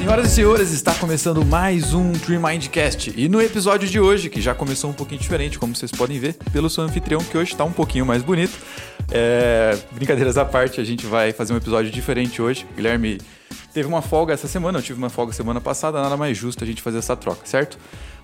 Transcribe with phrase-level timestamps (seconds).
[0.00, 3.12] Senhoras e senhores, está começando mais um Tree Mindcast.
[3.14, 6.36] E no episódio de hoje, que já começou um pouquinho diferente, como vocês podem ver,
[6.50, 8.58] pelo seu anfitrião, que hoje está um pouquinho mais bonito.
[9.10, 12.66] É, brincadeiras à parte, a gente vai fazer um episódio diferente hoje.
[12.74, 13.18] Guilherme
[13.74, 16.66] teve uma folga essa semana, eu tive uma folga semana passada, nada mais justo a
[16.66, 17.78] gente fazer essa troca, certo?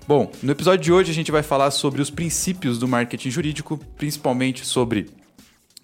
[0.07, 3.79] Bom, no episódio de hoje a gente vai falar sobre os princípios do marketing jurídico,
[3.95, 5.11] principalmente sobre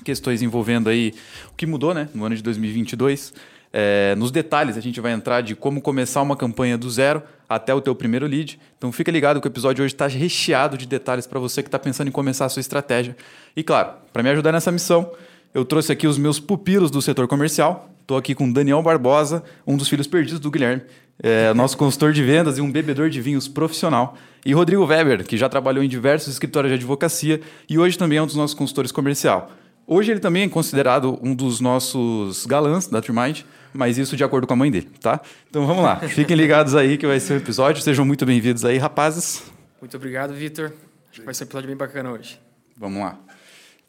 [0.03, 1.13] questões envolvendo aí
[1.51, 3.31] o que mudou, né, no ano de 2022.
[3.75, 7.73] É, nos detalhes a gente vai entrar de como começar uma campanha do zero até
[7.73, 8.59] o teu primeiro lead.
[8.77, 11.79] Então fica ligado que o episódio hoje está recheado de detalhes para você que está
[11.79, 13.17] pensando em começar a sua estratégia.
[13.55, 15.11] E claro, para me ajudar nessa missão,
[15.53, 17.89] eu trouxe aqui os meus pupilos do setor comercial.
[18.01, 20.83] Estou aqui com Daniel Barbosa, um dos filhos perdidos do Guilherme
[21.21, 24.15] é, nosso consultor de vendas e um bebedor de vinhos profissional.
[24.45, 28.21] E Rodrigo Weber, que já trabalhou em diversos escritórios de advocacia e hoje também é
[28.21, 29.51] um dos nossos consultores comercial.
[29.85, 33.41] Hoje ele também é considerado um dos nossos galãs da Trimind,
[33.73, 35.19] mas isso de acordo com a mãe dele, tá?
[35.49, 37.81] Então vamos lá, fiquem ligados aí que vai ser um episódio.
[37.81, 39.43] Sejam muito bem-vindos aí, rapazes.
[39.81, 40.71] Muito obrigado, Vitor.
[41.11, 42.39] Acho que vai ser um episódio bem bacana hoje.
[42.77, 43.17] Vamos lá.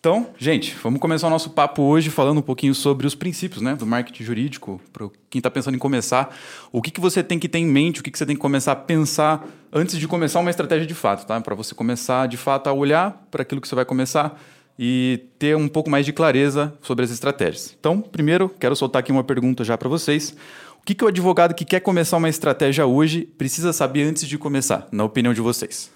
[0.01, 3.77] Então, gente, vamos começar o nosso papo hoje falando um pouquinho sobre os princípios né,
[3.77, 4.81] do marketing jurídico.
[4.93, 6.37] Para quem está pensando em começar,
[6.73, 8.43] o que, que você tem que ter em mente, o que, que você tem que
[8.43, 11.41] começar a pensar antes de começar uma estratégia de fato, tá?
[11.41, 14.39] Para você começar de fato a olhar para aquilo que você vai começar
[14.79, 17.77] e ter um pouco mais de clareza sobre as estratégias.
[17.79, 20.37] Então, primeiro, quero soltar aqui uma pergunta já para vocês.
[20.81, 24.37] O que, que o advogado que quer começar uma estratégia hoje precisa saber antes de
[24.37, 25.91] começar, na opinião de vocês?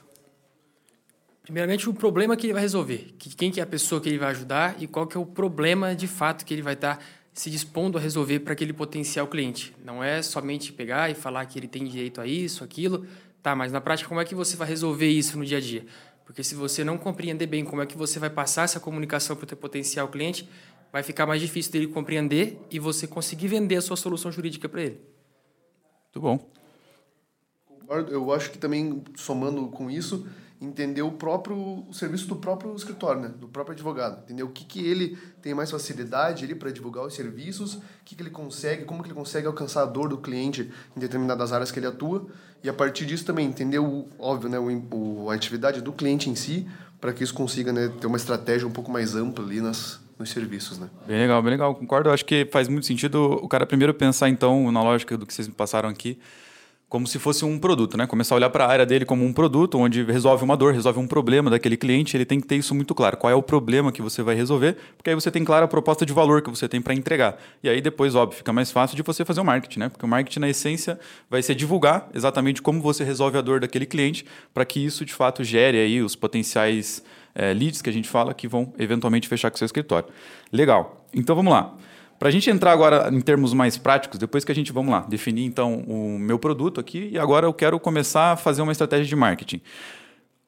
[1.42, 3.14] Primeiramente, o problema que ele vai resolver.
[3.18, 5.94] Quem que é a pessoa que ele vai ajudar e qual que é o problema
[5.94, 6.98] de fato que ele vai estar
[7.38, 9.72] se dispondo a resolver para aquele potencial cliente.
[9.84, 13.06] Não é somente pegar e falar que ele tem direito a isso, aquilo.
[13.40, 15.86] Tá, mas na prática, como é que você vai resolver isso no dia a dia?
[16.28, 19.46] Porque se você não compreender bem como é que você vai passar essa comunicação para
[19.46, 20.46] o seu potencial cliente,
[20.92, 24.82] vai ficar mais difícil dele compreender e você conseguir vender a sua solução jurídica para
[24.82, 25.00] ele.
[26.04, 26.50] Muito bom.
[28.10, 30.28] Eu acho que também, somando com isso,
[30.60, 31.56] entender o próprio
[31.88, 33.28] o serviço do próprio escritório, né?
[33.28, 37.14] do próprio advogado, entender o que, que ele tem mais facilidade ali para divulgar os
[37.14, 40.70] serviços, o que, que ele consegue, como que ele consegue alcançar a dor do cliente
[40.96, 42.26] em determinadas áreas que ele atua
[42.62, 46.34] e a partir disso também entender o óbvio, né, o, a atividade do cliente em
[46.34, 46.66] si,
[47.00, 50.30] para que isso consiga né, ter uma estratégia um pouco mais ampla ali nas nos
[50.30, 50.90] serviços, né?
[51.06, 51.72] Bem legal, bem legal.
[51.76, 52.10] Concordo.
[52.10, 55.46] Acho que faz muito sentido o cara primeiro pensar então na lógica do que vocês
[55.46, 56.18] me passaram aqui
[56.88, 58.06] como se fosse um produto, né?
[58.06, 60.98] Começar a olhar para a área dele como um produto, onde resolve uma dor, resolve
[60.98, 63.18] um problema daquele cliente, ele tem que ter isso muito claro.
[63.18, 64.76] Qual é o problema que você vai resolver?
[64.96, 67.38] Porque aí você tem clara a proposta de valor que você tem para entregar.
[67.62, 69.88] E aí depois, óbvio, fica mais fácil de você fazer o marketing, né?
[69.90, 70.98] Porque o marketing, na essência,
[71.28, 75.12] vai ser divulgar exatamente como você resolve a dor daquele cliente, para que isso de
[75.12, 77.02] fato gere aí os potenciais
[77.34, 80.08] é, leads que a gente fala que vão eventualmente fechar com seu escritório.
[80.50, 81.04] Legal.
[81.14, 81.74] Então vamos lá.
[82.18, 85.00] Para a gente entrar agora em termos mais práticos, depois que a gente, vamos lá,
[85.08, 89.06] definir então o meu produto aqui e agora eu quero começar a fazer uma estratégia
[89.06, 89.60] de marketing.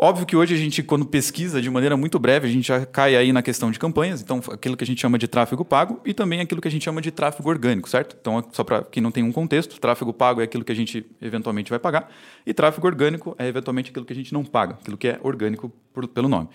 [0.03, 3.15] Óbvio que hoje a gente, quando pesquisa de maneira muito breve, a gente já cai
[3.15, 6.15] aí na questão de campanhas, então aquilo que a gente chama de tráfego pago e
[6.15, 8.17] também aquilo que a gente chama de tráfego orgânico, certo?
[8.19, 11.05] Então, só para quem não tem um contexto, tráfego pago é aquilo que a gente
[11.21, 12.11] eventualmente vai pagar
[12.47, 15.71] e tráfego orgânico é eventualmente aquilo que a gente não paga, aquilo que é orgânico
[15.93, 16.49] por, pelo nome.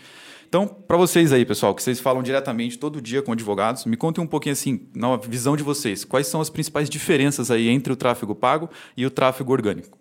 [0.56, 4.24] Então, para vocês aí, pessoal, que vocês falam diretamente todo dia com advogados, me contem
[4.24, 7.96] um pouquinho assim, na visão de vocês, quais são as principais diferenças aí entre o
[7.98, 9.98] tráfego pago e o tráfego orgânico?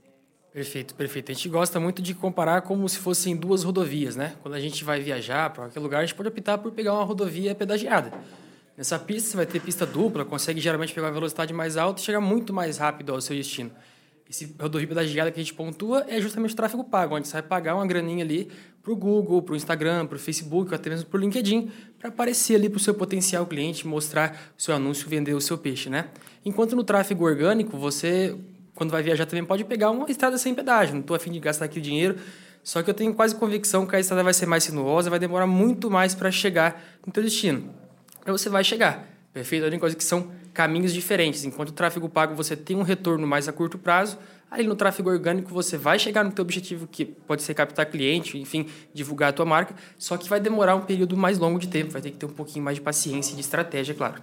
[0.53, 1.33] Perfeito, perfeito.
[1.33, 4.37] A gente gosta muito de comparar como se fossem duas rodovias, né?
[4.43, 7.03] Quando a gente vai viajar para qualquer lugar, a gente pode optar por pegar uma
[7.03, 8.13] rodovia pedagiada.
[8.77, 12.05] Nessa pista você vai ter pista dupla, consegue geralmente pegar uma velocidade mais alta e
[12.05, 13.73] chegar muito mais rápido ao seu destino.
[14.31, 17.43] Esse rodovia pedagiada que a gente pontua é justamente o tráfego pago, onde você vai
[17.43, 18.53] pagar uma graninha ali
[18.84, 21.71] para o Google, para o Instagram, para o Facebook, ou até mesmo para o LinkedIn,
[21.99, 25.56] para aparecer ali para o seu potencial cliente, mostrar o seu anúncio, vender o seu
[25.56, 26.09] peixe, né?
[26.45, 28.37] Enquanto no tráfego orgânico, você,
[28.75, 30.93] quando vai viajar, também pode pegar uma estrada sem pedágio.
[30.93, 32.17] Não estou afim de gastar aquele dinheiro,
[32.62, 35.47] só que eu tenho quase convicção que a estrada vai ser mais sinuosa, vai demorar
[35.47, 37.71] muito mais para chegar no teu destino.
[38.27, 39.65] Aí você vai chegar, perfeito?
[39.65, 41.43] A única coisa que são caminhos diferentes.
[41.44, 44.19] Enquanto o tráfego pago você tem um retorno mais a curto prazo,
[44.55, 48.39] ali no tráfego orgânico você vai chegar no teu objetivo que pode ser captar cliente,
[48.39, 51.91] enfim, divulgar a tua marca, só que vai demorar um período mais longo de tempo,
[51.91, 54.23] vai ter que ter um pouquinho mais de paciência e de estratégia, claro.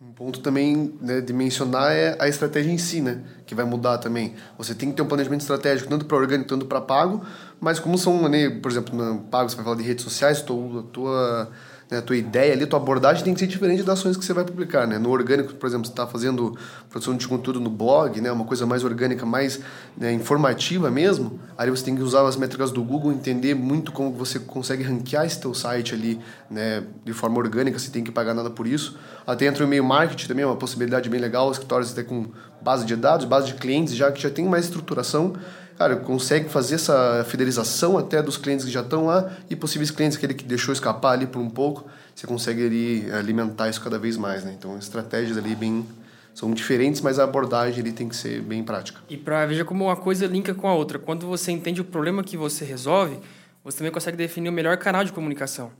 [0.00, 3.22] Um ponto também né, de mencionar é a estratégia em si, né?
[3.46, 4.34] Que vai mudar também.
[4.58, 7.24] Você tem que ter um planejamento estratégico, tanto para orgânico, tanto para pago,
[7.58, 10.82] mas como são, né, por exemplo, no pago você vai falar de redes sociais, tua,
[10.92, 11.50] tua
[11.90, 14.44] né, tua ideia ali, tua abordagem tem que ser diferente das ações que você vai
[14.44, 14.98] publicar, né?
[14.98, 16.56] No orgânico, por exemplo, você está fazendo
[16.90, 18.30] produção de conteúdo no blog, né?
[18.32, 19.60] Uma coisa mais orgânica, mais
[19.96, 21.38] né, informativa mesmo.
[21.56, 25.24] Aí você tem que usar as métricas do Google, entender muito como você consegue ranquear
[25.24, 26.18] esse teu site ali,
[26.50, 26.82] né?
[27.04, 28.98] De forma orgânica, você tem que pagar nada por isso.
[29.24, 31.50] Até entra o e-mail marketing também, é uma possibilidade bem legal.
[31.52, 32.26] Escritórios até com
[32.60, 35.34] base de dados, base de clientes, já que já tem mais estruturação
[35.78, 40.16] cara, consegue fazer essa fidelização até dos clientes que já estão lá e possíveis clientes
[40.16, 43.98] que ele que deixou escapar ali por um pouco, você consegue ali alimentar isso cada
[43.98, 44.54] vez mais, né?
[44.58, 45.86] Então, estratégias ali bem
[46.34, 49.00] são diferentes, mas a abordagem ele tem que ser bem prática.
[49.08, 50.98] E para veja como uma coisa linka com a outra.
[50.98, 53.18] Quando você entende o problema que você resolve,
[53.64, 55.72] você também consegue definir o melhor canal de comunicação.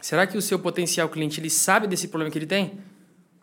[0.00, 2.78] Será que o seu potencial cliente ele sabe desse problema que ele tem?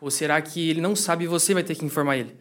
[0.00, 2.34] Ou será que ele não sabe e você vai ter que informar ele?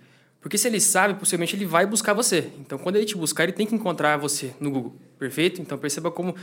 [0.46, 2.52] Porque se ele sabe, possivelmente ele vai buscar você.
[2.60, 4.96] Então, quando ele te buscar, ele tem que encontrar você no Google.
[5.18, 5.60] Perfeito?
[5.60, 6.36] Então, perceba como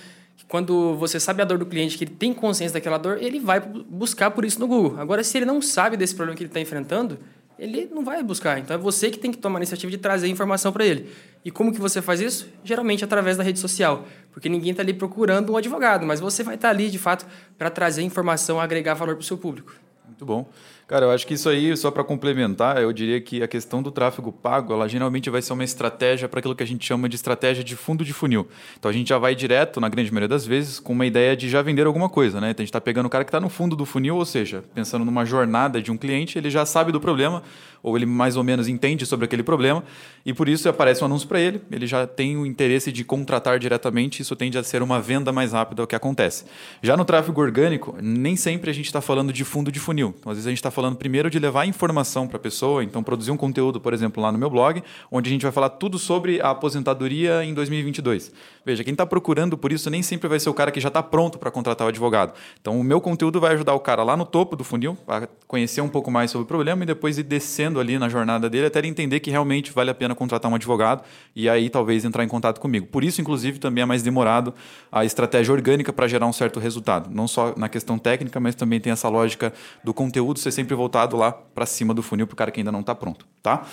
[0.49, 3.61] quando você sabe a dor do cliente, que ele tem consciência daquela dor, ele vai
[3.61, 4.99] buscar por isso no Google.
[4.99, 7.17] Agora, se ele não sabe desse problema que ele está enfrentando,
[7.57, 8.59] ele não vai buscar.
[8.59, 11.09] Então, é você que tem que tomar a iniciativa de trazer informação para ele.
[11.45, 12.49] E como que você faz isso?
[12.65, 14.05] Geralmente através da rede social.
[14.33, 17.25] Porque ninguém está ali procurando um advogado, mas você vai estar tá ali, de fato,
[17.57, 19.73] para trazer informação, agregar valor para o seu público.
[20.05, 20.51] Muito bom.
[20.87, 23.91] Cara, eu acho que isso aí, só para complementar, eu diria que a questão do
[23.91, 27.17] tráfego pago, ela geralmente vai ser uma estratégia para aquilo que a gente chama de
[27.17, 28.47] estratégia de fundo de funil.
[28.79, 31.49] Então a gente já vai direto, na grande maioria das vezes, com uma ideia de
[31.49, 32.51] já vender alguma coisa, né?
[32.51, 34.65] Então a gente está pegando o cara que está no fundo do funil, ou seja,
[34.75, 37.43] pensando numa jornada de um cliente, ele já sabe do problema,
[37.83, 39.83] ou ele mais ou menos entende sobre aquele problema,
[40.25, 43.59] e por isso aparece um anúncio para ele, ele já tem o interesse de contratar
[43.59, 46.45] diretamente, isso tende a ser uma venda mais rápida, o que acontece.
[46.83, 50.15] Já no tráfego orgânico, nem sempre a gente está falando de fundo de funil.
[50.19, 53.03] Então, às vezes a gente está falando primeiro de levar informação para a pessoa, então
[53.03, 55.99] produzir um conteúdo, por exemplo, lá no meu blog, onde a gente vai falar tudo
[55.99, 58.33] sobre a aposentadoria em 2022.
[58.65, 61.03] Veja, quem está procurando por isso nem sempre vai ser o cara que já está
[61.03, 62.33] pronto para contratar o advogado.
[62.61, 65.81] Então, o meu conteúdo vai ajudar o cara lá no topo do funil a conhecer
[65.81, 68.79] um pouco mais sobre o problema e depois ir descendo ali na jornada dele até
[68.79, 71.03] ele entender que realmente vale a pena contratar um advogado
[71.35, 72.87] e aí talvez entrar em contato comigo.
[72.87, 74.55] Por isso, inclusive, também é mais demorado
[74.91, 77.11] a estratégia orgânica para gerar um certo resultado.
[77.11, 81.17] Não só na questão técnica, mas também tem essa lógica do conteúdo ser sempre voltado
[81.17, 83.67] lá para cima do funil para o cara que ainda não está pronto, tá?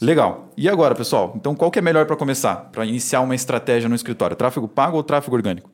[0.00, 0.48] Legal.
[0.56, 1.34] E agora, pessoal?
[1.36, 4.29] Então, qual que é melhor para começar, para iniciar uma estratégia no escritório?
[4.36, 5.70] Tráfego pago ou tráfego orgânico?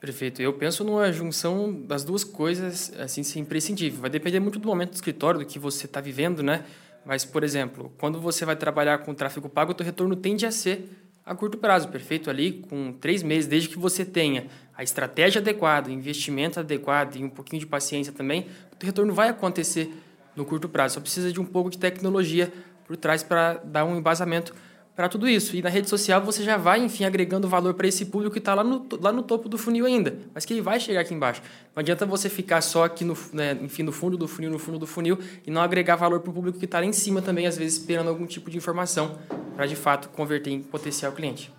[0.00, 0.40] Perfeito.
[0.40, 4.00] Eu penso numa junção das duas coisas, assim, sem imprescindível.
[4.00, 6.64] Vai depender muito do momento do escritório, do que você está vivendo, né?
[7.04, 10.52] Mas, por exemplo, quando você vai trabalhar com tráfego pago, o teu retorno tende a
[10.52, 10.88] ser
[11.26, 12.30] a curto prazo, perfeito?
[12.30, 17.28] Ali, com três meses, desde que você tenha a estratégia adequada, investimento adequado e um
[17.28, 18.46] pouquinho de paciência também,
[18.80, 19.92] o retorno vai acontecer
[20.34, 20.94] no curto prazo.
[20.94, 22.52] Só precisa de um pouco de tecnologia
[22.86, 24.54] por trás para dar um embasamento
[24.98, 25.54] para tudo isso.
[25.54, 28.52] E na rede social você já vai, enfim, agregando valor para esse público que está
[28.52, 31.40] lá no, lá no topo do funil ainda, mas que ele vai chegar aqui embaixo.
[31.72, 34.76] Não adianta você ficar só aqui, no, né, enfim, no fundo do funil, no fundo
[34.76, 35.16] do funil,
[35.46, 37.78] e não agregar valor para o público que está lá em cima também, às vezes
[37.78, 39.16] esperando algum tipo de informação
[39.54, 41.52] para, de fato, converter em potencial cliente.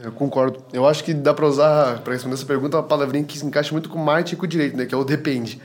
[0.00, 0.62] Eu concordo.
[0.72, 3.72] Eu acho que dá para usar, para responder essa pergunta, uma palavrinha que se encaixa
[3.72, 4.86] muito com marketing e com direito, né?
[4.86, 5.60] que é o depende.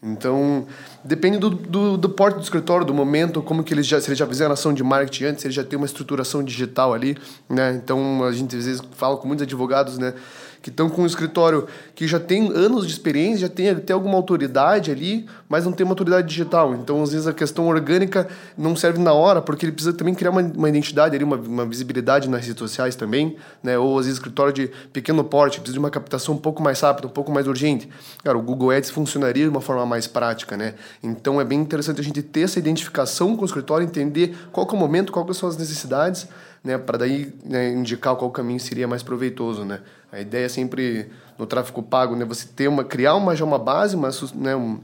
[0.00, 0.66] Então,
[1.04, 4.18] depende do, do, do, porte do escritório, do momento, como que eles já, se eles
[4.18, 7.16] já fizeram ação de marketing antes, se eles já têm uma estruturação digital ali,
[7.48, 7.80] né?
[7.82, 10.14] Então, a gente às vezes fala com muitos advogados, né?
[10.62, 14.14] que estão com um escritório que já tem anos de experiência, já tem até alguma
[14.14, 16.74] autoridade ali, mas não tem uma autoridade digital.
[16.74, 20.30] Então, às vezes, a questão orgânica não serve na hora, porque ele precisa também criar
[20.30, 23.76] uma, uma identidade ali, uma, uma visibilidade nas redes sociais também, né?
[23.76, 27.08] Ou, às vezes, escritório de pequeno porte, precisa de uma captação um pouco mais rápida,
[27.08, 27.88] um pouco mais urgente.
[28.22, 30.74] Cara, o Google Ads funcionaria de uma forma mais prática, né?
[31.02, 34.72] Então, é bem interessante a gente ter essa identificação com o escritório, entender qual é
[34.72, 36.26] o momento, quais são as necessidades,
[36.62, 39.80] né, para daí né, indicar qual caminho seria mais proveitoso, né?
[40.10, 43.58] A ideia é sempre no tráfego pago, né, você ter uma criar uma já uma
[43.58, 44.80] base, uma, né, um,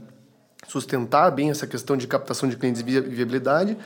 [0.67, 3.77] sustentar bem essa questão de captação de clientes e viabilidade,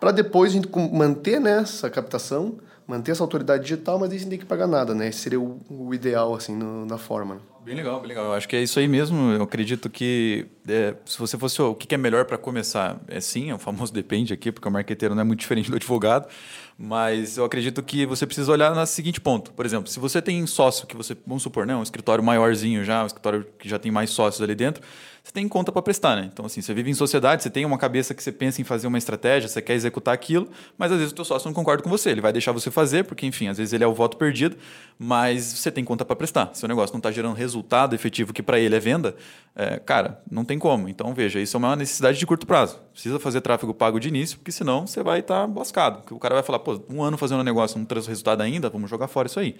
[0.00, 4.28] para depois a gente manter né, essa captação, manter essa autoridade digital, mas aí sem
[4.28, 5.08] ter que pagar nada, né?
[5.08, 7.36] Esse seria o, o ideal assim no, na forma.
[7.36, 7.40] Né?
[7.64, 8.26] Bem legal, bem legal.
[8.26, 9.32] Eu acho que é isso aí mesmo.
[9.32, 13.50] Eu acredito que é, se você fosse o que é melhor para começar, é sim,
[13.50, 16.28] é o famoso depende aqui, porque o marqueteiro não é muito diferente do advogado.
[16.76, 19.50] Mas eu acredito que você precisa olhar no seguinte ponto.
[19.52, 23.02] Por exemplo, se você tem sócio que você, vamos supor, né, um escritório maiorzinho já,
[23.02, 24.82] um escritório que já tem mais sócios ali dentro,
[25.24, 26.28] você tem conta para prestar, né?
[26.30, 28.86] Então, assim, você vive em sociedade, você tem uma cabeça que você pensa em fazer
[28.86, 31.88] uma estratégia, você quer executar aquilo, mas às vezes o teu sócio não concorda com
[31.88, 32.10] você.
[32.10, 34.54] Ele vai deixar você fazer, porque, enfim, às vezes ele é o voto perdido,
[34.98, 36.50] mas você tem conta para prestar.
[36.52, 39.16] Se o negócio não está gerando resultado efetivo que para ele é venda,
[39.56, 40.90] é, cara, não tem como.
[40.90, 42.78] Então, veja, isso é uma necessidade de curto prazo.
[42.92, 46.02] Precisa fazer tráfego pago de início, porque senão você vai estar tá boscado.
[46.14, 48.90] O cara vai falar, pô, um ano fazendo um negócio, não traz resultado ainda, vamos
[48.90, 49.56] jogar fora isso aí.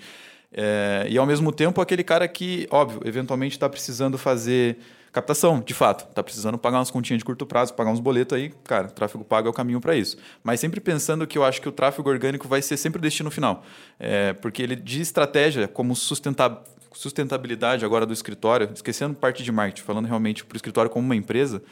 [0.53, 4.77] É, e ao mesmo tempo, aquele cara que, óbvio, eventualmente está precisando fazer
[5.15, 8.53] Captação, de fato, está precisando pagar umas continhas de curto prazo, pagar uns boletos aí,
[8.65, 10.17] cara, tráfego pago é o caminho para isso.
[10.43, 13.31] Mas sempre pensando que eu acho que o tráfego orgânico vai ser sempre o destino
[13.31, 13.63] final.
[13.97, 20.07] É, porque ele, de estratégia, como sustentabilidade agora do escritório, esquecendo parte de marketing, falando
[20.07, 21.63] realmente para o escritório como uma empresa,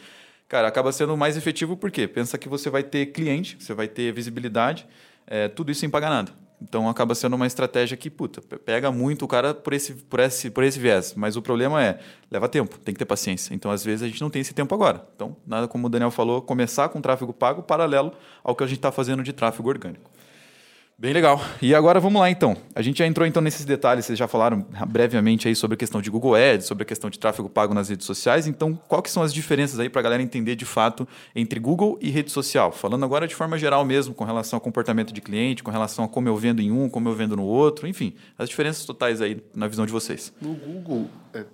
[0.47, 4.13] cara, acaba sendo mais efetivo porque pensa que você vai ter cliente, você vai ter
[4.13, 4.87] visibilidade,
[5.27, 6.33] é, tudo isso sem pagar nada.
[6.63, 10.51] Então acaba sendo uma estratégia que, puta, pega muito o cara por esse, por, esse,
[10.51, 11.15] por esse viés.
[11.17, 11.99] Mas o problema é,
[12.31, 13.53] leva tempo, tem que ter paciência.
[13.55, 15.05] Então, às vezes, a gente não tem esse tempo agora.
[15.15, 18.13] Então, nada como o Daniel falou, começar com tráfego pago paralelo
[18.45, 20.12] ao que a gente está fazendo de tráfego orgânico.
[21.03, 21.41] Bem legal.
[21.61, 22.57] E agora vamos lá então.
[22.77, 26.01] A gente já entrou então nesses detalhes, vocês já falaram brevemente aí sobre a questão
[26.01, 28.47] de Google Ads, sobre a questão de tráfego pago nas redes sociais.
[28.47, 32.09] Então, quais são as diferenças aí para a galera entender de fato entre Google e
[32.09, 32.71] rede social?
[32.71, 36.09] Falando agora de forma geral mesmo, com relação ao comportamento de cliente, com relação a
[36.09, 39.43] como eu vendo em um, como eu vendo no outro, enfim, as diferenças totais aí
[39.57, 40.33] na visão de vocês.
[40.41, 41.45] No Google, é,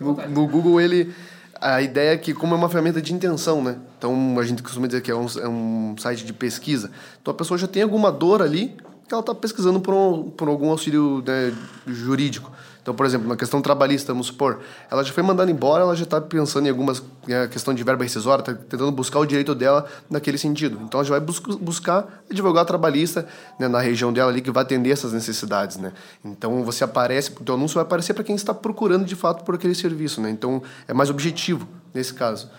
[0.00, 1.14] no, no Google ele
[1.60, 3.76] a ideia é que, como é uma ferramenta de intenção, né?
[3.98, 6.90] Então, a gente costuma dizer que é um, é um site de pesquisa.
[7.20, 8.76] Então, a pessoa já tem alguma dor ali
[9.06, 11.52] que ela está pesquisando por, um, por algum auxílio né,
[11.86, 12.50] jurídico.
[12.82, 14.60] Então, por exemplo, na questão trabalhista, vamos supor,
[14.90, 18.02] ela já foi mandada embora, ela já está pensando em algumas é, questão de verba
[18.02, 20.78] rescisória, está tentando buscar o direito dela naquele sentido.
[20.82, 23.26] Então, ela já vai bus buscar advogado trabalhista
[23.58, 25.92] né, na região dela ali que vai atender essas necessidades, né?
[26.24, 29.54] Então, você aparece, o teu anúncio vai aparecer para quem está procurando de fato por
[29.54, 30.30] aquele serviço, né?
[30.30, 32.50] Então, é mais objetivo nesse caso.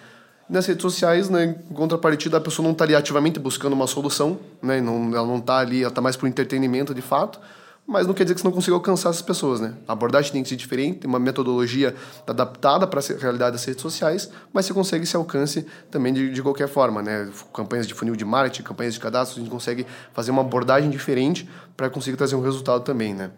[0.48, 4.38] Nas redes sociais, né, em contrapartida, a pessoa não está ali ativamente buscando uma solução,
[4.62, 4.80] né?
[4.82, 7.40] Não, ela não está ali, ela está mais por entretenimento de fato
[7.88, 9.76] mas não quer dizer que você não consiga alcançar essas pessoas, né?
[9.88, 11.96] A abordagem tem que ser diferente, tem uma metodologia
[12.26, 16.42] adaptada para a realidade das redes sociais, mas você consegue esse alcance também de, de
[16.42, 17.30] qualquer forma, né?
[17.54, 21.50] Campanhas de funil de marketing, campanhas de cadastro, a gente consegue fazer uma abordagem diferente
[21.76, 23.32] para conseguir trazer um resultado também, né?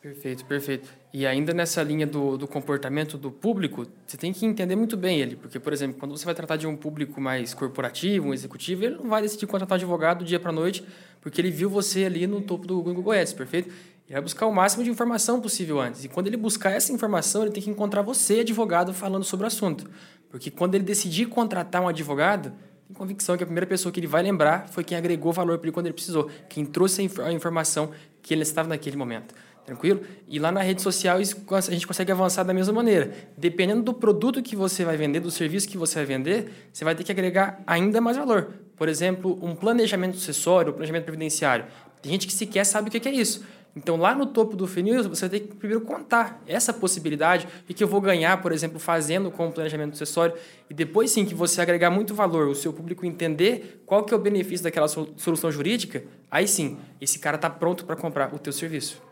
[0.00, 1.03] Perfeito, perfeito.
[1.14, 5.20] E ainda nessa linha do, do comportamento do público, você tem que entender muito bem
[5.20, 5.36] ele.
[5.36, 8.96] Porque, por exemplo, quando você vai tratar de um público mais corporativo, um executivo, ele
[8.96, 10.84] não vai decidir contratar um advogado do dia para noite,
[11.20, 13.68] porque ele viu você ali no topo do Google Ads, perfeito?
[13.68, 16.04] Ele vai buscar o máximo de informação possível antes.
[16.04, 19.46] E quando ele buscar essa informação, ele tem que encontrar você, advogado, falando sobre o
[19.46, 19.88] assunto.
[20.28, 22.52] Porque quando ele decidir contratar um advogado,
[22.88, 25.68] tem convicção que a primeira pessoa que ele vai lembrar foi quem agregou valor para
[25.68, 29.32] ele quando ele precisou, quem trouxe a informação que ele estava naquele momento.
[29.64, 30.02] Tranquilo?
[30.28, 33.12] E lá na rede social a gente consegue avançar da mesma maneira.
[33.36, 36.94] Dependendo do produto que você vai vender, do serviço que você vai vender, você vai
[36.94, 38.52] ter que agregar ainda mais valor.
[38.76, 41.64] Por exemplo, um planejamento sucessório, um planejamento previdenciário.
[42.02, 43.42] Tem gente que sequer sabe o que é isso.
[43.76, 47.82] Então, lá no topo do funil, você tem que primeiro contar essa possibilidade e que
[47.82, 50.36] eu vou ganhar, por exemplo, fazendo com o planejamento sucessório.
[50.70, 54.16] E depois, sim, que você agregar muito valor, o seu público entender qual que é
[54.16, 58.52] o benefício daquela solução jurídica, aí sim, esse cara está pronto para comprar o teu
[58.52, 59.02] serviço.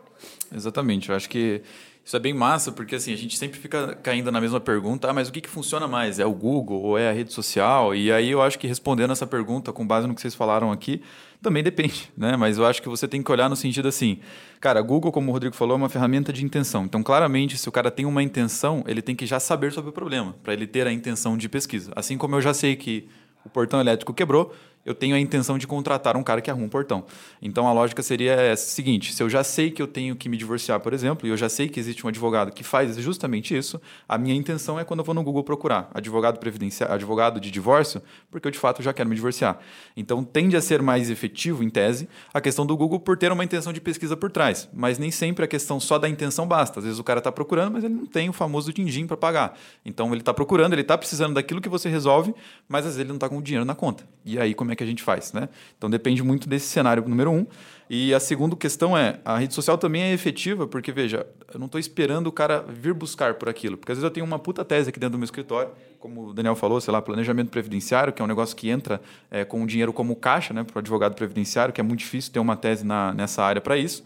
[0.53, 1.09] Exatamente.
[1.09, 1.61] Eu acho que
[2.05, 5.13] isso é bem massa, porque assim, a gente sempre fica caindo na mesma pergunta, ah,
[5.13, 6.19] mas o que, que funciona mais?
[6.19, 7.95] É o Google ou é a rede social?
[7.95, 11.01] E aí eu acho que respondendo essa pergunta, com base no que vocês falaram aqui,
[11.41, 12.35] também depende, né?
[12.35, 14.19] Mas eu acho que você tem que olhar no sentido assim,
[14.59, 16.83] cara, Google, como o Rodrigo falou, é uma ferramenta de intenção.
[16.83, 19.93] Então, claramente, se o cara tem uma intenção, ele tem que já saber sobre o
[19.93, 21.93] problema, para ele ter a intenção de pesquisa.
[21.95, 23.07] Assim como eu já sei que
[23.45, 24.53] o portão elétrico quebrou,
[24.85, 27.05] eu tenho a intenção de contratar um cara que arruma um portão.
[27.41, 30.37] Então a lógica seria a seguinte: se eu já sei que eu tenho que me
[30.37, 33.81] divorciar, por exemplo, e eu já sei que existe um advogado que faz justamente isso,
[34.07, 38.01] a minha intenção é quando eu vou no Google procurar advogado previdenciário, advogado de divórcio,
[38.29, 39.57] porque eu de fato já quero me divorciar.
[39.95, 43.43] Então tende a ser mais efetivo, em tese, a questão do Google por ter uma
[43.43, 44.67] intenção de pesquisa por trás.
[44.73, 46.79] Mas nem sempre a questão só da intenção basta.
[46.79, 49.57] Às vezes o cara está procurando, mas ele não tem o famoso din-din para pagar.
[49.85, 52.33] Então ele está procurando, ele está precisando daquilo que você resolve,
[52.67, 54.03] mas às vezes ele não está com o dinheiro na conta.
[54.25, 55.49] E aí como é que a gente faz, né?
[55.77, 57.45] Então depende muito desse cenário número um.
[57.89, 61.67] E a segunda questão é, a rede social também é efetiva, porque, veja, eu não
[61.67, 63.77] estou esperando o cara vir buscar por aquilo.
[63.77, 66.33] Porque às vezes eu tenho uma puta tese aqui dentro do meu escritório, como o
[66.33, 69.67] Daniel falou, sei lá, planejamento previdenciário, que é um negócio que entra é, com o
[69.67, 72.85] dinheiro como caixa, né, para o advogado previdenciário, que é muito difícil ter uma tese
[72.85, 74.03] na, nessa área para isso.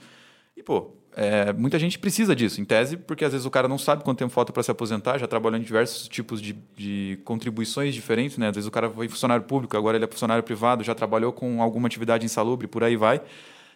[0.56, 3.80] E, pô, é, muita gente precisa disso, em tese, porque às vezes o cara não
[3.80, 7.96] sabe quanto tempo falta para se aposentar, já trabalhou em diversos tipos de, de, contribuições
[7.96, 8.50] diferentes, né?
[8.50, 11.60] Às vezes o cara foi funcionário público, agora ele é funcionário privado, já trabalhou com
[11.60, 13.20] alguma atividade insalubre, por aí vai.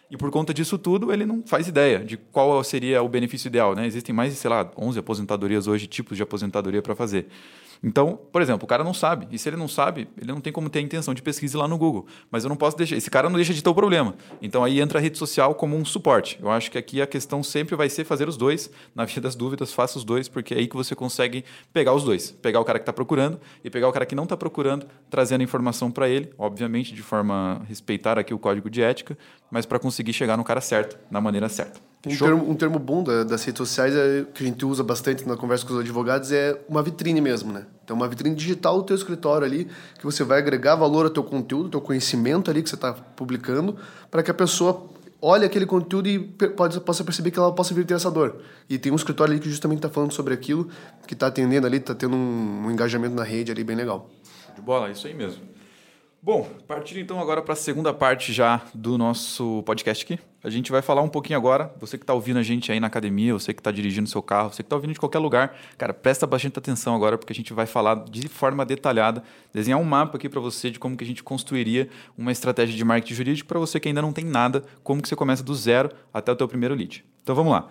[0.08, 3.74] E por conta disso tudo, ele não faz ideia de qual seria o benefício ideal,
[3.74, 3.88] né?
[3.88, 7.26] Existem mais, sei lá, 11 aposentadorias hoje, tipos de aposentadoria para fazer.
[7.82, 9.26] Então, por exemplo, o cara não sabe.
[9.30, 11.66] E se ele não sabe, ele não tem como ter a intenção de pesquisa lá
[11.66, 12.06] no Google.
[12.30, 12.96] Mas eu não posso deixar.
[12.96, 14.14] Esse cara não deixa de ter o problema.
[14.40, 16.38] Então aí entra a rede social como um suporte.
[16.40, 18.70] Eu acho que aqui a questão sempre vai ser fazer os dois.
[18.94, 22.04] Na via das dúvidas, faça os dois, porque é aí que você consegue pegar os
[22.04, 22.30] dois.
[22.30, 25.42] Pegar o cara que está procurando e pegar o cara que não está procurando, trazendo
[25.42, 29.18] informação para ele, obviamente de forma a respeitar aqui o código de ética,
[29.50, 31.91] mas para conseguir chegar no cara certo, na maneira certa.
[32.04, 35.26] Um termo, um termo, bom da, das redes sociais é, que a gente usa bastante
[35.26, 37.64] na conversa com os advogados é uma vitrine mesmo, né?
[37.84, 39.68] Então, uma vitrine digital do teu escritório ali,
[39.98, 42.92] que você vai agregar valor ao teu conteúdo, ao teu conhecimento ali que você está
[42.92, 43.76] publicando,
[44.10, 44.90] para que a pessoa
[45.20, 48.42] olhe aquele conteúdo e pode, possa perceber que ela possa vir ter essa dor.
[48.68, 50.68] E tem um escritório ali que justamente está falando sobre aquilo,
[51.06, 54.10] que está atendendo ali, está tendo um, um engajamento na rede ali bem legal.
[54.56, 55.51] De bola, é isso aí mesmo.
[56.24, 60.20] Bom, partindo então agora para a segunda parte já do nosso podcast aqui.
[60.40, 62.86] A gente vai falar um pouquinho agora, você que está ouvindo a gente aí na
[62.86, 65.92] academia, você que está dirigindo seu carro, você que está ouvindo de qualquer lugar, cara,
[65.92, 70.16] presta bastante atenção agora porque a gente vai falar de forma detalhada, desenhar um mapa
[70.16, 73.58] aqui para você de como que a gente construiria uma estratégia de marketing jurídico para
[73.58, 76.46] você que ainda não tem nada, como que você começa do zero até o teu
[76.46, 77.04] primeiro lead.
[77.20, 77.66] Então vamos lá.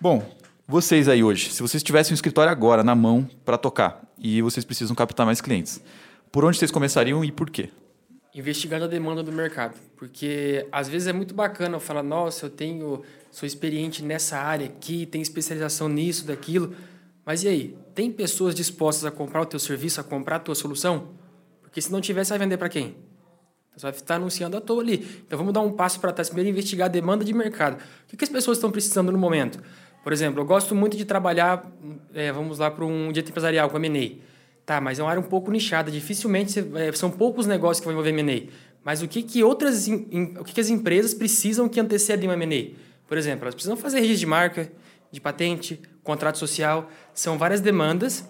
[0.00, 0.20] Bom,
[0.66, 4.64] vocês aí hoje, se vocês tivessem um escritório agora na mão para tocar e vocês
[4.64, 5.80] precisam captar mais clientes,
[6.32, 7.70] por onde vocês começariam e por quê?
[8.34, 9.78] Investigando a demanda do mercado.
[9.96, 14.66] Porque às vezes é muito bacana eu falar, nossa, eu tenho, sou experiente nessa área
[14.66, 16.74] aqui, tenho especialização nisso, daquilo.
[17.24, 17.78] Mas e aí?
[17.94, 21.10] Tem pessoas dispostas a comprar o teu serviço, a comprar a tua solução?
[21.62, 22.96] Porque se não tiver, você vai vender para quem?
[23.76, 25.22] Você vai estar anunciando à toa ali.
[25.26, 26.28] Então vamos dar um passo para trás.
[26.28, 27.82] Primeiro, investigar a demanda de mercado.
[28.12, 29.62] O que, as pessoas estão precisando no momento?
[30.02, 31.64] Por exemplo, eu gosto muito de trabalhar,
[32.12, 34.33] é, vamos lá, para um direito empresarial com a M&A.
[34.66, 35.90] Tá, mas é uma área um pouco nichada.
[35.90, 36.52] Dificilmente
[36.94, 38.50] são poucos negócios que vão envolver M&A.
[38.82, 42.74] Mas o que, que outras o que, que as empresas precisam que antecedem uma M&A?
[43.06, 44.72] Por exemplo, elas precisam fazer registro de marca,
[45.10, 46.90] de patente, contrato social.
[47.14, 48.24] São várias demandas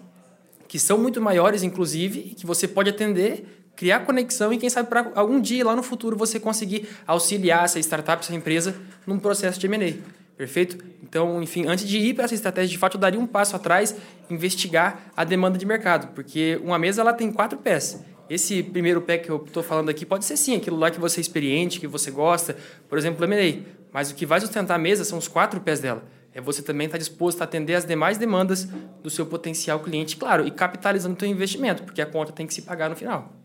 [0.67, 5.13] que são muito maiores, inclusive, que você pode atender, criar conexão e, quem sabe, para
[5.15, 8.75] algum dia lá no futuro você conseguir auxiliar essa startup, essa empresa,
[9.07, 10.24] num processo de M&A.
[10.37, 10.85] Perfeito?
[11.03, 13.95] Então, enfim, antes de ir para essa estratégia, de fato, eu daria um passo atrás,
[14.29, 18.03] investigar a demanda de mercado, porque uma mesa ela tem quatro pés.
[18.29, 21.21] Esse primeiro pé que eu estou falando aqui pode ser sim aquilo lá que você
[21.21, 22.57] é experiente, que você gosta,
[22.89, 23.63] por exemplo, M&A.
[23.93, 26.03] Mas o que vai sustentar a mesa são os quatro pés dela.
[26.33, 28.67] É você também estar tá disposto a atender as demais demandas
[29.03, 32.55] do seu potencial cliente, claro, e capitalizando o seu investimento, porque a conta tem que
[32.55, 33.44] se pagar no final.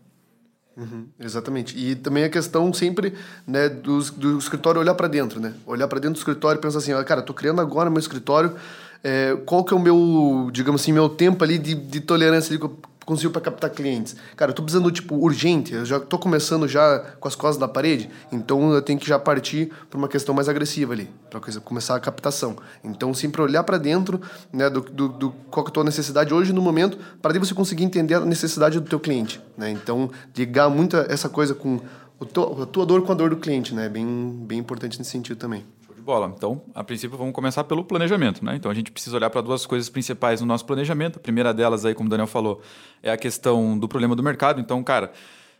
[0.76, 1.76] Uhum, exatamente.
[1.76, 3.14] E também a questão sempre
[3.46, 5.54] né, do, do escritório olhar para dentro, né?
[5.66, 8.54] Olhar para dentro do escritório e pensar assim, cara, tô criando agora meu escritório,
[9.02, 12.62] é, qual que é o meu, digamos assim, meu tempo ali de, de tolerância ali,
[13.10, 14.14] consigo para captar clientes.
[14.36, 17.66] Cara, eu tô precisando, tipo, urgente, eu já tô começando já com as costas na
[17.66, 21.96] parede, então eu tenho que já partir para uma questão mais agressiva ali, para começar
[21.96, 22.56] a captação.
[22.84, 24.20] Então, sempre olhar para dentro,
[24.52, 27.52] né, do, do, do, qual que é a tua necessidade hoje no momento, para você
[27.52, 29.70] conseguir entender a necessidade do teu cliente, né?
[29.70, 31.80] Então, ligar muito essa coisa com
[32.20, 33.88] o a tua dor com a dor do cliente, né?
[33.88, 34.06] Bem,
[34.46, 35.64] bem importante nesse sentido também
[36.00, 36.32] de bola.
[36.36, 38.44] Então, a princípio, vamos começar pelo planejamento.
[38.44, 38.56] Né?
[38.56, 41.18] Então, a gente precisa olhar para duas coisas principais no nosso planejamento.
[41.18, 42.60] A primeira delas, aí, como o Daniel falou,
[43.02, 44.60] é a questão do problema do mercado.
[44.60, 45.12] Então, cara,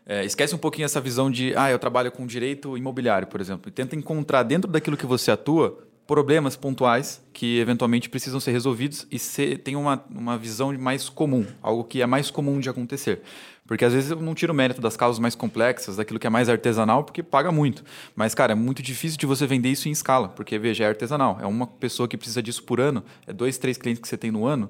[0.05, 3.69] é, esquece um pouquinho essa visão de, ah, eu trabalho com direito imobiliário, por exemplo.
[3.69, 5.77] E tenta encontrar dentro daquilo que você atua
[6.07, 11.45] problemas pontuais que eventualmente precisam ser resolvidos e ser, tem uma, uma visão mais comum,
[11.61, 13.21] algo que é mais comum de acontecer.
[13.71, 16.29] Porque às vezes eu não tiro o mérito das causas mais complexas, daquilo que é
[16.29, 17.85] mais artesanal, porque paga muito.
[18.13, 21.37] Mas, cara, é muito difícil de você vender isso em escala, porque, veja, é artesanal.
[21.41, 24.29] É uma pessoa que precisa disso por ano, é dois, três clientes que você tem
[24.29, 24.69] no ano.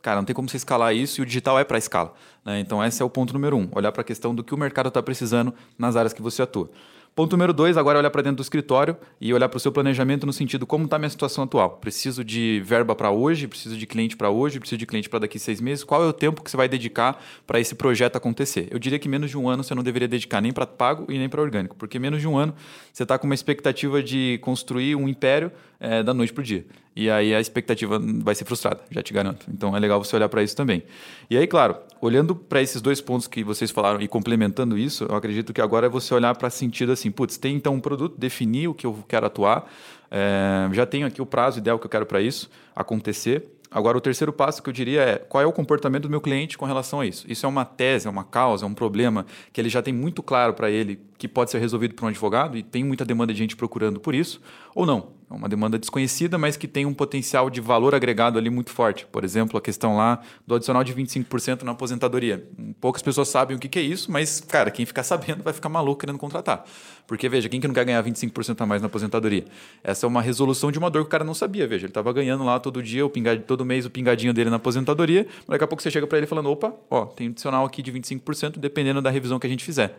[0.00, 2.14] Cara, não tem como você escalar isso e o digital é para escala.
[2.44, 2.60] Né?
[2.60, 4.86] Então, esse é o ponto número um: olhar para a questão do que o mercado
[4.90, 6.70] está precisando nas áreas que você atua.
[7.16, 9.72] Ponto número dois, agora é olhar para dentro do escritório e olhar para o seu
[9.72, 11.78] planejamento no sentido como está a minha situação atual.
[11.78, 15.38] Preciso de verba para hoje, preciso de cliente para hoje, preciso de cliente para daqui
[15.38, 15.82] seis meses.
[15.82, 18.68] Qual é o tempo que você vai dedicar para esse projeto acontecer?
[18.70, 21.16] Eu diria que menos de um ano você não deveria dedicar nem para pago e
[21.16, 22.54] nem para orgânico, porque menos de um ano
[22.92, 26.64] você está com uma expectativa de construir um império é, da noite para o dia.
[26.94, 29.46] E aí a expectativa vai ser frustrada, já te garanto.
[29.52, 30.82] Então é legal você olhar para isso também.
[31.28, 35.14] E aí, claro, olhando para esses dois pontos que vocês falaram e complementando isso, eu
[35.14, 38.68] acredito que agora é você olhar para sentido assim, putz, tem então um produto, definir
[38.68, 39.70] o que eu quero atuar,
[40.10, 43.52] é, já tenho aqui o prazo ideal que eu quero para isso acontecer.
[43.70, 46.56] Agora, o terceiro passo que eu diria é qual é o comportamento do meu cliente
[46.56, 47.26] com relação a isso.
[47.28, 50.22] Isso é uma tese, é uma causa, é um problema que ele já tem muito
[50.22, 53.38] claro para ele que pode ser resolvido por um advogado e tem muita demanda de
[53.38, 54.40] gente procurando por isso,
[54.74, 55.08] ou não.
[55.28, 59.04] É uma demanda desconhecida, mas que tem um potencial de valor agregado ali muito forte.
[59.06, 62.48] Por exemplo, a questão lá do adicional de 25% na aposentadoria.
[62.80, 66.00] Poucas pessoas sabem o que é isso, mas, cara, quem ficar sabendo vai ficar maluco
[66.00, 66.64] querendo contratar.
[67.08, 69.44] Porque, veja, quem que não quer ganhar 25% a mais na aposentadoria?
[69.82, 71.86] Essa é uma resolução de uma dor que o cara não sabia, veja.
[71.86, 73.42] Ele estava ganhando lá todo dia, o pingad...
[73.42, 76.48] todo mês o pingadinho dele na aposentadoria, daqui a pouco você chega para ele falando,
[76.50, 79.98] opa, ó, tem adicional aqui de 25%, dependendo da revisão que a gente fizer.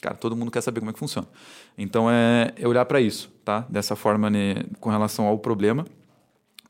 [0.00, 1.26] Cara, todo mundo quer saber como é que funciona.
[1.76, 3.66] Então é, é olhar para isso, tá?
[3.68, 5.86] Dessa forma né, com relação ao problema,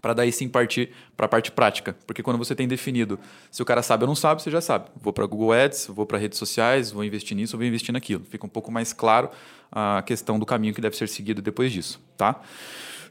[0.01, 1.97] para daí sim partir para a parte prática.
[2.07, 3.19] Porque quando você tem definido
[3.51, 4.89] se o cara sabe ou não sabe, você já sabe.
[5.01, 8.25] Vou para Google Ads, vou para redes sociais, vou investir nisso, vou investir naquilo.
[8.25, 9.29] Fica um pouco mais claro
[9.73, 12.41] a questão do caminho que deve ser seguido depois disso, tá?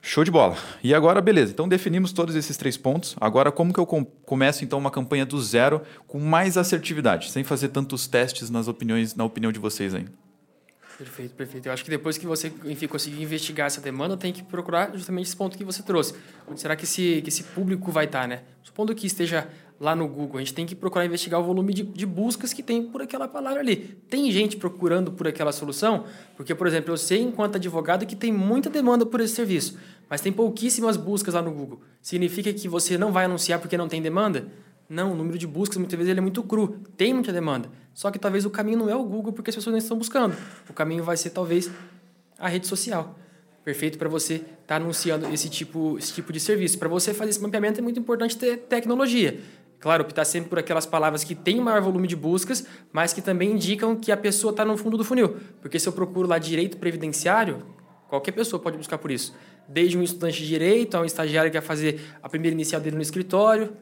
[0.08, 0.56] Show de bola.
[0.84, 1.52] E agora, beleza.
[1.52, 3.16] Então definimos todos esses três pontos.
[3.20, 7.44] Agora, como que eu com começo então uma campanha do zero com mais assertividade, sem
[7.44, 10.06] fazer tantos testes nas opiniões, na opinião de vocês aí?
[10.96, 11.66] Perfeito, perfeito.
[11.66, 15.26] Eu acho que depois que você enfim, conseguir investigar essa demanda, tem que procurar justamente
[15.26, 16.14] esse ponto que você trouxe.
[16.48, 18.44] Onde será que esse, que esse público vai estar, né?
[18.62, 19.50] Supondo que esteja
[19.86, 22.64] lá no Google, a gente tem que procurar investigar o volume de, de buscas que
[22.64, 23.98] tem por aquela palavra ali.
[24.10, 26.06] Tem gente procurando por aquela solução?
[26.36, 29.78] Porque, por exemplo, eu sei, enquanto advogado, que tem muita demanda por esse serviço,
[30.10, 31.80] mas tem pouquíssimas buscas lá no Google.
[32.02, 34.48] Significa que você não vai anunciar porque não tem demanda?
[34.90, 37.70] Não, o número de buscas muitas vezes ele é muito cru, tem muita demanda.
[37.94, 40.36] Só que talvez o caminho não é o Google porque as pessoas não estão buscando.
[40.70, 41.72] O caminho vai ser talvez
[42.38, 43.16] a rede social.
[43.64, 46.78] Perfeito para você estar tá anunciando esse tipo, esse tipo de serviço.
[46.78, 49.40] Para você fazer esse mapeamento é muito importante ter tecnologia.
[49.80, 53.52] Claro, optar sempre por aquelas palavras que têm maior volume de buscas, mas que também
[53.52, 55.38] indicam que a pessoa está no fundo do funil.
[55.62, 57.64] Porque se eu procuro lá direito previdenciário,
[58.08, 59.36] qualquer pessoa pode buscar por isso.
[59.68, 62.96] Desde um estudante de direito a um estagiário que vai fazer a primeira inicial dele
[62.96, 63.74] no escritório,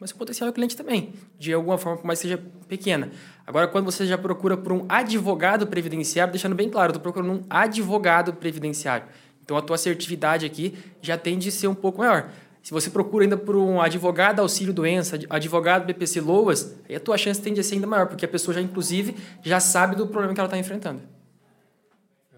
[0.00, 3.10] mas o potencial é o cliente também, de alguma forma, por mais que seja pequena.
[3.46, 7.44] Agora, quando você já procura por um advogado previdenciário, deixando bem claro, estou procurando um
[7.50, 9.06] advogado previdenciário.
[9.44, 12.30] Então, a tua assertividade aqui já tende a ser um pouco maior.
[12.62, 17.16] Se você procura ainda por um advogado auxílio doença, advogado BPC Loas, aí a tua
[17.16, 20.34] chance tende a ser ainda maior, porque a pessoa já, inclusive, já sabe do problema
[20.34, 21.00] que ela está enfrentando.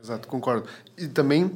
[0.02, 0.68] Exato, concordo.
[0.96, 1.50] E também,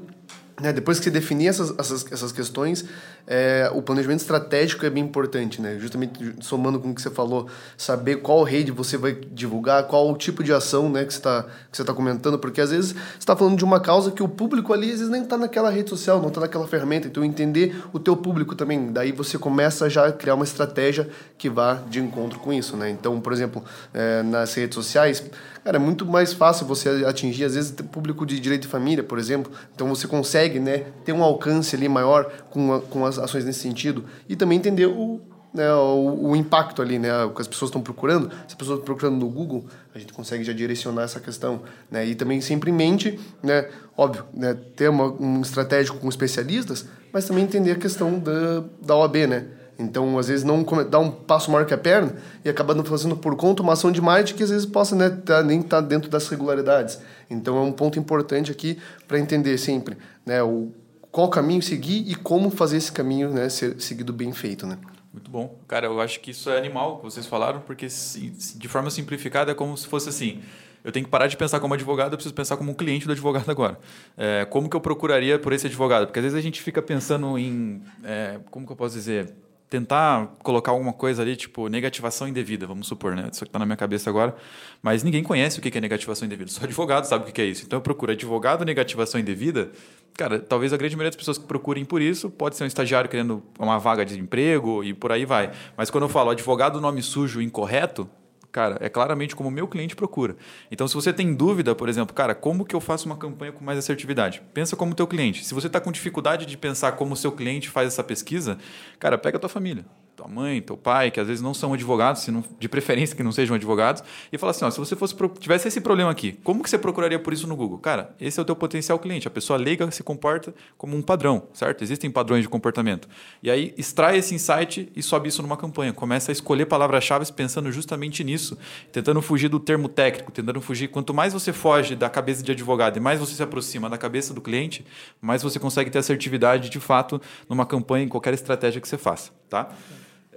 [0.60, 2.84] né, depois que você definir essas, essas, essas questões,
[3.26, 5.78] é, o planejamento estratégico é bem importante, né?
[5.78, 10.16] Justamente somando com o que você falou, saber qual rede você vai divulgar, qual o
[10.16, 11.44] tipo de ação né, que você está
[11.84, 14.86] tá comentando, porque às vezes você está falando de uma causa que o público ali
[14.86, 18.16] às vezes nem está naquela rede social, não está naquela ferramenta, então entender o teu
[18.16, 22.52] público também, daí você começa já a criar uma estratégia que vá de encontro com
[22.52, 22.90] isso, né?
[22.90, 23.62] Então, por exemplo,
[23.92, 25.22] é, nas redes sociais,
[25.64, 29.18] cara, é muito mais fácil você atingir, às vezes, público de direito de família, por
[29.18, 33.60] exemplo, então você consegue, né, ter um alcance ali maior com, com as ações nesse
[33.60, 35.20] sentido e também entender o,
[35.56, 38.30] né, o, o, impacto ali, né, o que as pessoas estão procurando.
[38.30, 42.06] Se as pessoas estão procurando no Google, a gente consegue já direcionar essa questão, né,
[42.06, 47.24] e também sempre em mente, né, óbvio, né, ter uma, um estratégico com especialistas, mas
[47.24, 49.46] também entender a questão da, da OAB, né.
[49.78, 53.14] Então, às vezes, não dá um passo maior que a perna e acaba não fazendo
[53.14, 55.86] por conta uma ação de marketing que às vezes possa né, tá, nem estar tá
[55.86, 56.98] dentro das regularidades.
[57.28, 60.72] Então, é um ponto importante aqui para entender sempre né, o
[61.16, 64.76] qual caminho seguir e como fazer esse caminho né, ser seguido bem feito, né?
[65.10, 65.58] Muito bom.
[65.66, 69.54] Cara, eu acho que isso é animal que vocês falaram, porque de forma simplificada é
[69.54, 70.42] como se fosse assim.
[70.84, 73.12] Eu tenho que parar de pensar como advogado, eu preciso pensar como um cliente do
[73.12, 73.80] advogado agora.
[74.14, 76.04] É, como que eu procuraria por esse advogado?
[76.04, 77.82] Porque às vezes a gente fica pensando em.
[78.04, 79.32] É, como que eu posso dizer?
[79.68, 83.28] Tentar colocar alguma coisa ali, tipo negativação indevida, vamos supor, né?
[83.30, 84.34] Isso que está na minha cabeça agora.
[84.80, 86.50] Mas ninguém conhece o que é negativação indevida.
[86.50, 87.64] Só advogado sabe o que é isso.
[87.66, 89.70] Então eu procuro advogado negativação indevida.
[90.14, 93.10] Cara, talvez a grande maioria das pessoas que procurem por isso pode ser um estagiário
[93.10, 95.50] querendo uma vaga de emprego e por aí vai.
[95.76, 98.08] Mas quando eu falo advogado nome sujo incorreto,
[98.56, 100.34] cara, é claramente como o meu cliente procura.
[100.70, 103.62] Então, se você tem dúvida, por exemplo, cara, como que eu faço uma campanha com
[103.62, 104.40] mais assertividade?
[104.54, 105.44] Pensa como teu cliente.
[105.44, 108.56] Se você está com dificuldade de pensar como o seu cliente faz essa pesquisa,
[108.98, 109.84] cara, pega a tua família
[110.16, 113.22] tua mãe, teu pai, que às vezes não são advogados, se não, de preferência que
[113.22, 114.02] não sejam advogados,
[114.32, 117.18] e fala assim: ó, se você fosse tivesse esse problema aqui, como que você procuraria
[117.18, 117.78] por isso no Google?
[117.78, 119.28] Cara, esse é o teu potencial cliente.
[119.28, 121.84] A pessoa leiga se comporta como um padrão, certo?
[121.84, 123.08] Existem padrões de comportamento.
[123.42, 125.92] E aí extrai esse insight e sobe isso numa campanha.
[125.92, 128.56] Começa a escolher palavras-chave pensando justamente nisso,
[128.90, 130.88] tentando fugir do termo técnico, tentando fugir.
[130.88, 134.32] Quanto mais você foge da cabeça de advogado e mais você se aproxima da cabeça
[134.32, 134.86] do cliente,
[135.20, 139.32] mais você consegue ter assertividade de fato numa campanha, em qualquer estratégia que você faça,
[139.48, 139.70] tá?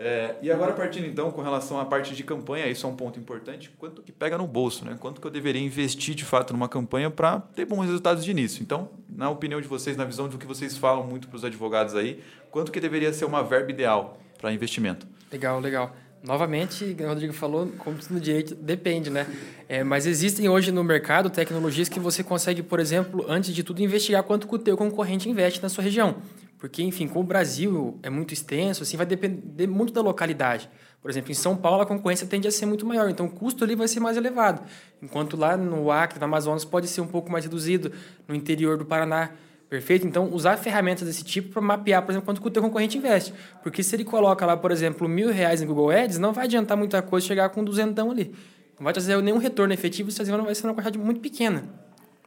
[0.02, 3.20] É, e agora partindo então com relação à parte de campanha, isso é um ponto
[3.20, 4.96] importante, quanto que pega no bolso, né?
[4.98, 8.64] Quanto que eu deveria investir de fato numa campanha para ter bons resultados de início.
[8.64, 11.96] Então, na opinião de vocês, na visão do que vocês falam muito para os advogados
[11.96, 15.06] aí, quanto que deveria ser uma verba ideal para investimento?
[15.30, 15.94] Legal, legal.
[16.24, 19.28] Novamente, o Rodrigo falou, como no direito, depende, né?
[19.68, 23.82] É, mas existem hoje no mercado tecnologias que você consegue, por exemplo, antes de tudo,
[23.82, 26.18] investigar quanto que o teu concorrente investe na sua região.
[26.60, 30.70] Porque, enfim, como o Brasil é muito extenso, assim, vai depender muito da localidade.
[31.02, 33.64] Por exemplo, em São Paulo a concorrência tende a ser muito maior, então o custo
[33.64, 34.62] ali vai ser mais elevado.
[35.02, 37.94] Enquanto lá no Acre, no Amazonas, pode ser um pouco mais reduzido,
[38.28, 39.32] no interior do Paraná.
[39.70, 40.06] Perfeito?
[40.06, 43.34] Então, usar ferramentas desse tipo para mapear, por exemplo, quanto o teu concorrente investe.
[43.64, 46.76] Porque se ele coloca lá, por exemplo, mil reais em Google Ads, não vai adiantar
[46.76, 48.36] muita coisa chegar com duzentão ali.
[48.78, 51.64] Não vai trazer nenhum retorno efetivo, se vai ser uma quantidade muito pequena.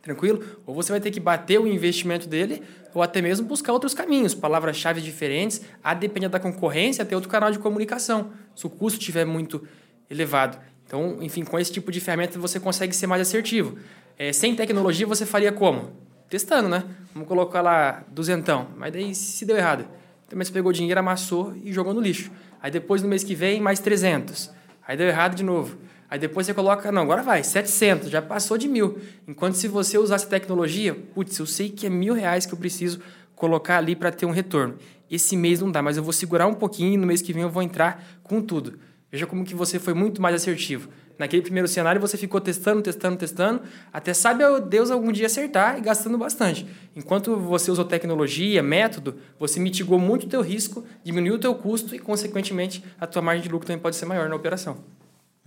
[0.03, 0.43] Tranquilo?
[0.67, 2.63] Ou você vai ter que bater o investimento dele,
[2.93, 7.51] ou até mesmo buscar outros caminhos, palavras-chave diferentes, a depender da concorrência, até outro canal
[7.51, 9.67] de comunicação, se o custo estiver muito
[10.11, 10.59] elevado.
[10.85, 13.79] Então, enfim, com esse tipo de ferramenta você consegue ser mais assertivo.
[14.19, 16.03] É, sem tecnologia, você faria como?
[16.33, 16.83] testando, né?
[17.13, 19.85] Vamos colocar lá duzentão, mas daí se deu errado.
[20.27, 22.31] Então, você pegou dinheiro, amassou e jogou no lixo.
[22.63, 24.51] Aí depois, no mês que vem, mais 300.
[24.89, 25.77] Aí deu errado de novo.
[26.13, 28.99] Aí depois você coloca, não, agora vai, 700, já passou de mil.
[29.27, 33.01] Enquanto se você usasse tecnologia, putz, eu sei que é mil reais que eu preciso
[33.35, 34.77] colocar ali para ter um retorno.
[35.11, 37.43] Esse mês não dá, mas eu vou segurar um pouquinho e no mês que vem
[37.43, 38.79] eu vou entrar com tudo.
[39.11, 40.91] Veja como que você foi muito mais assertivo.
[41.19, 45.81] Naquele primeiro cenário você ficou testando, testando, testando, até sabe Deus algum dia acertar e
[45.81, 46.67] gastando bastante.
[46.95, 51.95] Enquanto você usou tecnologia, método, você mitigou muito o teu risco, diminuiu o teu custo
[51.95, 54.77] e, consequentemente, a tua margem de lucro também pode ser maior na operação.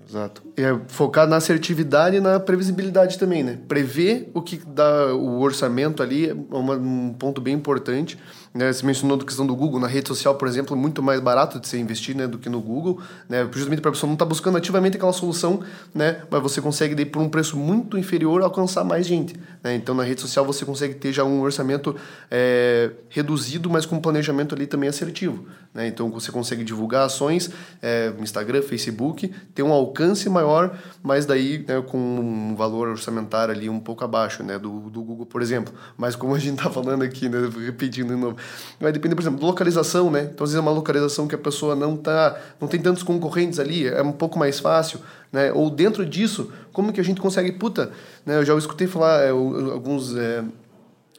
[0.07, 0.43] Exato.
[0.57, 3.59] É focar na assertividade e na previsibilidade também, né?
[3.67, 8.17] Prever o que dá o orçamento ali é um ponto bem importante.
[8.55, 8.71] Né?
[8.71, 9.81] Você mencionou a questão do Google.
[9.81, 12.47] Na rede social, por exemplo, é muito mais barato de você investir né, do que
[12.47, 13.01] no Google.
[13.27, 13.45] Né?
[13.51, 15.59] Justamente para a pessoa não estar tá buscando ativamente aquela solução,
[15.93, 16.21] né?
[16.29, 19.35] mas você consegue, daí, por um preço muito inferior, alcançar mais gente.
[19.61, 19.75] Né?
[19.75, 21.97] Então, na rede social, você consegue ter já um orçamento
[22.31, 25.45] é, reduzido, mas com um planejamento ali também assertivo.
[25.73, 25.87] Né?
[25.87, 31.83] Então, você consegue divulgar ações é, Instagram, Facebook, ter um alcance maior, mas daí né,
[31.85, 35.73] com um valor orçamentário ali um pouco abaixo né, do, do Google, por exemplo.
[35.97, 38.37] Mas como a gente está falando aqui, né, repetindo de novo,
[38.79, 40.29] Vai depender, por exemplo, de localização, né?
[40.33, 43.59] Então, às vezes é uma localização que a pessoa não tá, não tem tantos concorrentes
[43.59, 44.99] ali, é um pouco mais fácil,
[45.31, 45.51] né?
[45.53, 47.91] Ou dentro disso, como que a gente consegue, puta,
[48.25, 48.37] né?
[48.37, 50.43] Eu já escutei falar é, alguns é,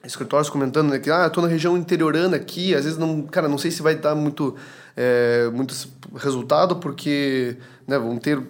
[0.06, 3.58] escritórios comentando né, que, ah, tô na região interiorana aqui, às vezes não, cara, não
[3.58, 4.54] sei se vai dar muito,
[4.96, 5.74] é, muito
[6.16, 8.40] resultado, porque, né, vão ter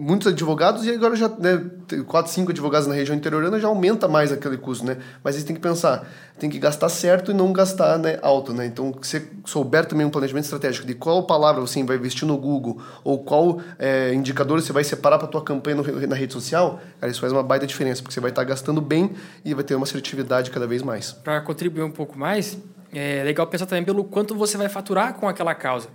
[0.00, 1.62] muitos advogados e agora já, né,
[2.06, 4.96] quatro, cinco advogados na região interiorana já aumenta mais aquele custo, né?
[5.22, 6.08] Mas eles têm que pensar,
[6.38, 8.64] tem que gastar certo e não gastar né, alto, né?
[8.64, 12.38] Então, se você souber também um planejamento estratégico de qual palavra você vai investir no
[12.38, 16.80] Google ou qual é, indicador você vai separar para tua campanha no, na rede social,
[16.98, 19.10] cara, isso faz uma baita diferença, porque você vai estar gastando bem
[19.44, 21.12] e vai ter uma assertividade cada vez mais.
[21.12, 22.56] Para contribuir um pouco mais,
[22.90, 25.88] é legal pensar também pelo quanto você vai faturar com aquela causa.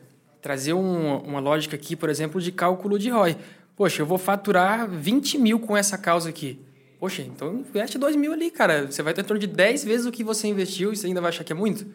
[0.43, 3.35] Trazer um, uma lógica aqui, por exemplo, de cálculo de ROI
[3.75, 6.59] Poxa, eu vou faturar 20 mil com essa causa aqui.
[6.97, 8.89] Poxa, então investe 2 mil ali, cara.
[8.89, 11.19] Você vai ter em torno de 10 vezes o que você investiu e você ainda
[11.19, 11.85] vai achar que é muito.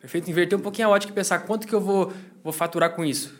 [0.00, 0.30] Perfeito?
[0.30, 3.34] Inverter um pouquinho a ótica e pensar quanto que eu vou, vou faturar com isso.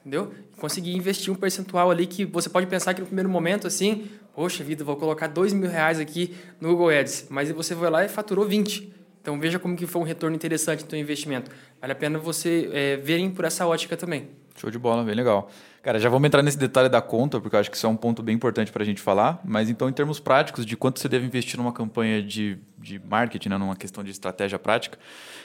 [0.00, 0.32] Entendeu?
[0.58, 4.62] Conseguir investir um percentual ali que você pode pensar que no primeiro momento, assim, poxa
[4.62, 7.28] vida, vou colocar 2 mil reais aqui no Google Ads.
[7.30, 8.92] Mas você vai lá e faturou 20.
[9.22, 11.50] Então veja como que foi um retorno interessante do seu investimento.
[11.80, 14.28] Vale a pena você é, verem por essa ótica também.
[14.58, 15.50] Show de bola, bem legal.
[15.82, 17.96] Cara, já vamos entrar nesse detalhe da conta, porque eu acho que isso é um
[17.96, 19.40] ponto bem importante para a gente falar.
[19.44, 23.50] Mas então, em termos práticos, de quanto você deve investir numa campanha de, de marketing,
[23.50, 24.98] né, numa questão de estratégia prática,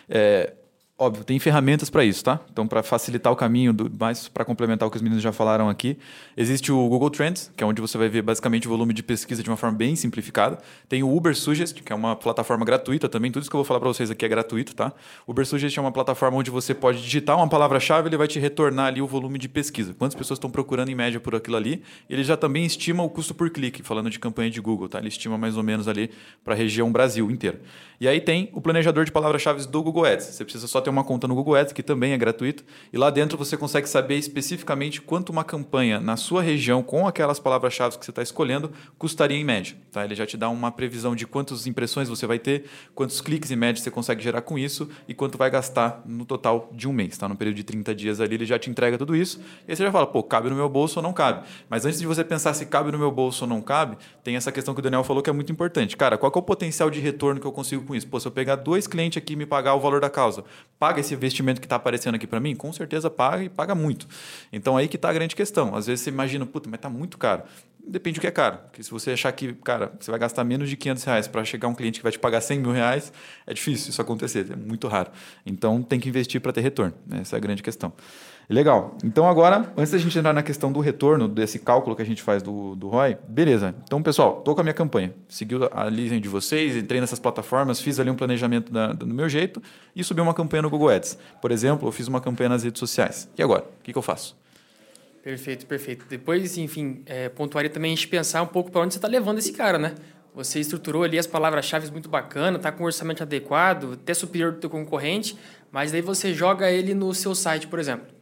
[0.10, 0.54] é,
[0.96, 2.40] Óbvio, tem ferramentas para isso, tá?
[2.52, 5.68] Então, para facilitar o caminho, do, mais para complementar o que os meninos já falaram
[5.68, 5.98] aqui,
[6.38, 9.42] existe o Google Trends, que é onde você vai ver basicamente o volume de pesquisa
[9.42, 10.60] de uma forma bem simplificada.
[10.88, 13.32] Tem o Uber Suggest, que é uma plataforma gratuita também.
[13.32, 14.94] Tudo isso que eu vou falar para vocês aqui é gratuito, tá?
[15.28, 18.86] Uber Suggest é uma plataforma onde você pode digitar uma palavra-chave, ele vai te retornar
[18.86, 19.96] ali o volume de pesquisa.
[19.96, 21.82] Quantas pessoas estão procurando em média por aquilo ali?
[22.08, 25.00] Ele já também estima o custo por clique, falando de campanha de Google, tá?
[25.00, 26.12] Ele estima mais ou menos ali
[26.44, 27.60] para a região Brasil inteira.
[28.00, 30.26] E aí tem o planejador de palavras-chave do Google Ads.
[30.26, 33.10] Você precisa só ter uma conta no Google Ads, que também é gratuito, e lá
[33.10, 38.06] dentro você consegue saber especificamente quanto uma campanha na sua região, com aquelas palavras-chave que
[38.06, 39.76] você está escolhendo, custaria em média.
[39.92, 40.04] Tá?
[40.04, 43.56] Ele já te dá uma previsão de quantas impressões você vai ter, quantos cliques em
[43.56, 47.18] média você consegue gerar com isso e quanto vai gastar no total de um mês.
[47.18, 47.28] Tá?
[47.28, 49.40] No período de 30 dias ali, ele já te entrega tudo isso.
[49.68, 51.46] E aí você já fala, pô, cabe no meu bolso ou não cabe.
[51.70, 54.52] Mas antes de você pensar se cabe no meu bolso ou não cabe, tem essa
[54.52, 55.96] questão que o Daniel falou que é muito importante.
[55.96, 58.08] Cara, qual é o potencial de retorno que eu consigo com isso?
[58.08, 60.44] Pô, se eu pegar dois clientes aqui e me pagar o valor da causa,
[60.80, 62.56] paga esse investimento que está aparecendo aqui para mim?
[62.56, 64.08] Com certeza paga e paga muito.
[64.52, 65.76] Então aí que está a grande questão.
[65.76, 67.44] Às vezes você imagina, puta, mas está muito caro.
[67.86, 68.58] Depende do que é caro.
[68.60, 71.68] Porque se você achar que, cara, você vai gastar menos de 500 reais para chegar
[71.68, 73.12] um cliente que vai te pagar 100 mil reais,
[73.46, 75.12] é difícil isso acontecer, é muito raro.
[75.46, 76.94] Então tem que investir para ter retorno.
[77.06, 77.20] Né?
[77.22, 77.92] Essa é a grande questão.
[78.50, 78.98] Legal.
[79.04, 82.22] Então agora, antes da gente entrar na questão do retorno, desse cálculo que a gente
[82.22, 83.74] faz do, do ROI, beleza.
[83.84, 85.14] Então, pessoal, estou com a minha campanha.
[85.30, 89.30] Segui a linha de vocês, entrei nessas plataformas, fiz ali um planejamento da, do meu
[89.30, 89.62] jeito
[89.96, 91.18] e subi uma campanha no Google Ads.
[91.42, 93.30] Por exemplo, eu fiz uma campanha nas redes sociais.
[93.38, 93.62] E agora?
[93.62, 94.36] O que, que eu faço?
[95.24, 96.06] Perfeito, perfeito.
[96.10, 99.38] Depois, enfim, é, pontuaria também a gente pensar um pouco para onde você está levando
[99.38, 99.96] esse cara, né?
[100.36, 104.58] Você estruturou ali as palavras-chave muito bacana, está com um orçamento adequado, até superior do
[104.58, 105.38] teu concorrente,
[105.72, 108.13] mas daí você joga ele no seu site, por exemplo.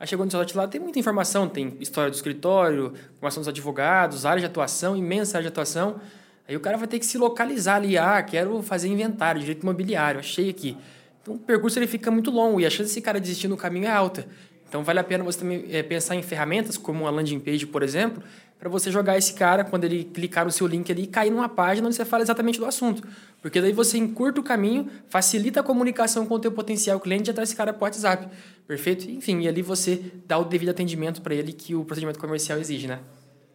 [0.00, 4.24] Aí chegou no site lá, tem muita informação, tem história do escritório, informação dos advogados,
[4.24, 6.00] área de atuação, imensa área de atuação.
[6.46, 10.20] Aí o cara vai ter que se localizar ali, ah, quero fazer inventário, direito imobiliário,
[10.20, 10.76] achei aqui.
[11.20, 13.86] Então o percurso ele fica muito longo e a chance desse cara desistir no caminho
[13.86, 14.26] é alta.
[14.68, 17.82] Então vale a pena você também é, pensar em ferramentas como a landing page, por
[17.82, 18.22] exemplo,
[18.58, 21.86] para você jogar esse cara, quando ele clicar no seu link ali, cair numa página
[21.86, 23.06] onde você fala exatamente do assunto.
[23.40, 27.34] Porque daí você encurta o caminho, facilita a comunicação com o teu potencial cliente e
[27.34, 28.28] já esse cara para o WhatsApp.
[28.66, 29.08] Perfeito?
[29.10, 32.88] Enfim, e ali você dá o devido atendimento para ele que o procedimento comercial exige,
[32.88, 32.98] né?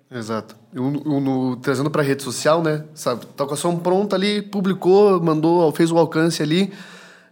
[0.10, 0.56] Exato.
[0.74, 2.86] Eu, eu, no, trazendo para rede social, né?
[2.94, 6.72] Sabe, tá com a ação pronta ali, publicou, mandou, fez o alcance ali.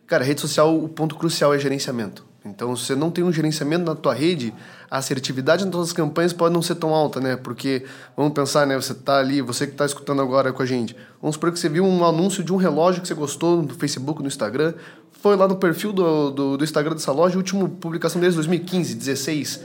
[0.05, 2.25] Cara, rede social, o ponto crucial é gerenciamento.
[2.43, 4.51] Então, se você não tem um gerenciamento na tua rede,
[4.89, 7.35] a assertividade nas tuas campanhas pode não ser tão alta, né?
[7.35, 7.85] Porque,
[8.17, 8.75] vamos pensar, né?
[8.75, 10.95] Você tá ali, você que está escutando agora com a gente.
[11.21, 14.21] Vamos supor que você viu um anúncio de um relógio que você gostou no Facebook,
[14.21, 14.73] no Instagram.
[15.11, 19.61] Foi lá no perfil do, do, do Instagram dessa loja, última publicação desde 2015, 16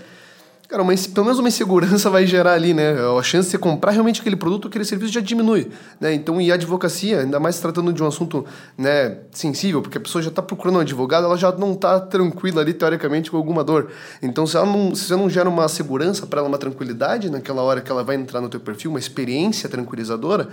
[0.68, 2.94] Cara, uma, pelo menos uma insegurança vai gerar ali, né?
[3.16, 6.12] A chance de você comprar realmente aquele produto, aquele serviço já diminui, né?
[6.12, 8.44] Então, e a advocacia, ainda mais tratando de um assunto,
[8.76, 12.62] né, sensível, porque a pessoa já está procurando um advogado, ela já não está tranquila
[12.62, 13.90] ali, teoricamente, com alguma dor.
[14.20, 17.62] Então, se, ela não, se você não gera uma segurança para ela, uma tranquilidade naquela
[17.62, 20.48] hora que ela vai entrar no teu perfil, uma experiência tranquilizadora,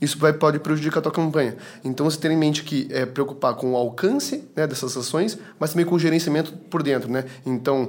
[0.00, 1.56] isso vai, pode prejudicar a tua campanha.
[1.84, 5.72] Então, você tem em mente que é preocupar com o alcance né, dessas ações, mas
[5.72, 7.24] também com o gerenciamento por dentro, né?
[7.44, 7.88] Então,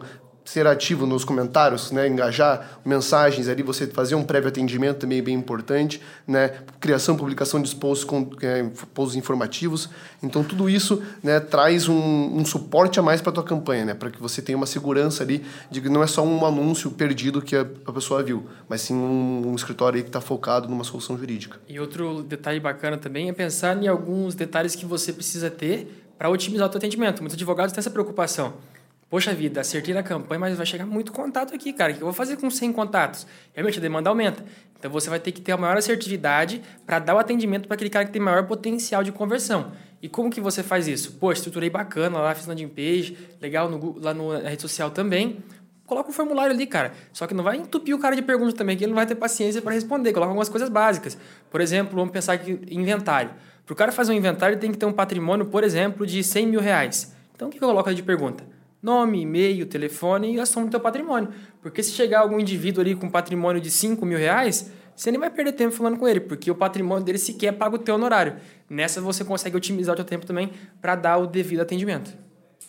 [0.49, 5.21] ser ativo nos comentários, né, engajar mensagens ali, você fazer um prévio atendimento também é
[5.21, 9.91] bem importante, né, criação, publicação de posts, com, é, posts informativos.
[10.23, 13.93] Então, tudo isso né, traz um, um suporte a mais para a tua campanha, né,
[13.93, 17.43] para que você tenha uma segurança ali de que não é só um anúncio perdido
[17.43, 21.15] que a, a pessoa viu, mas sim um, um escritório que está focado numa solução
[21.15, 21.59] jurídica.
[21.69, 26.27] E outro detalhe bacana também é pensar em alguns detalhes que você precisa ter para
[26.27, 27.19] otimizar o teu atendimento.
[27.19, 28.55] Muitos advogados têm essa preocupação.
[29.09, 31.91] Poxa vida, acertei na campanha, mas vai chegar muito contato aqui, cara.
[31.91, 33.25] O que eu vou fazer com 100 contatos?
[33.53, 34.45] Realmente a demanda aumenta.
[34.77, 37.89] Então você vai ter que ter a maior assertividade para dar o atendimento para aquele
[37.89, 39.71] cara que tem maior potencial de conversão.
[39.99, 41.13] E como que você faz isso?
[41.13, 45.43] Pô, estruturei bacana lá, fiz landing page, legal no, lá no, na rede social também.
[45.87, 46.93] Coloca um formulário ali, cara.
[47.11, 49.15] Só que não vai entupir o cara de perguntas também, que ele não vai ter
[49.15, 50.13] paciência para responder.
[50.13, 51.17] Coloca algumas coisas básicas.
[51.49, 53.31] Por exemplo, vamos pensar aqui em inventário.
[53.65, 56.23] Para o cara fazer um inventário, ele tem que ter um patrimônio, por exemplo, de
[56.23, 57.15] 100 mil reais.
[57.35, 58.58] Então o que ali de pergunta?
[58.81, 61.29] Nome, e-mail, telefone e a soma do teu patrimônio.
[61.61, 65.29] Porque se chegar algum indivíduo ali com patrimônio de 5 mil reais, você nem vai
[65.29, 68.35] perder tempo falando com ele, porque o patrimônio dele sequer paga o teu honorário.
[68.69, 72.17] Nessa você consegue otimizar o teu tempo também para dar o devido atendimento.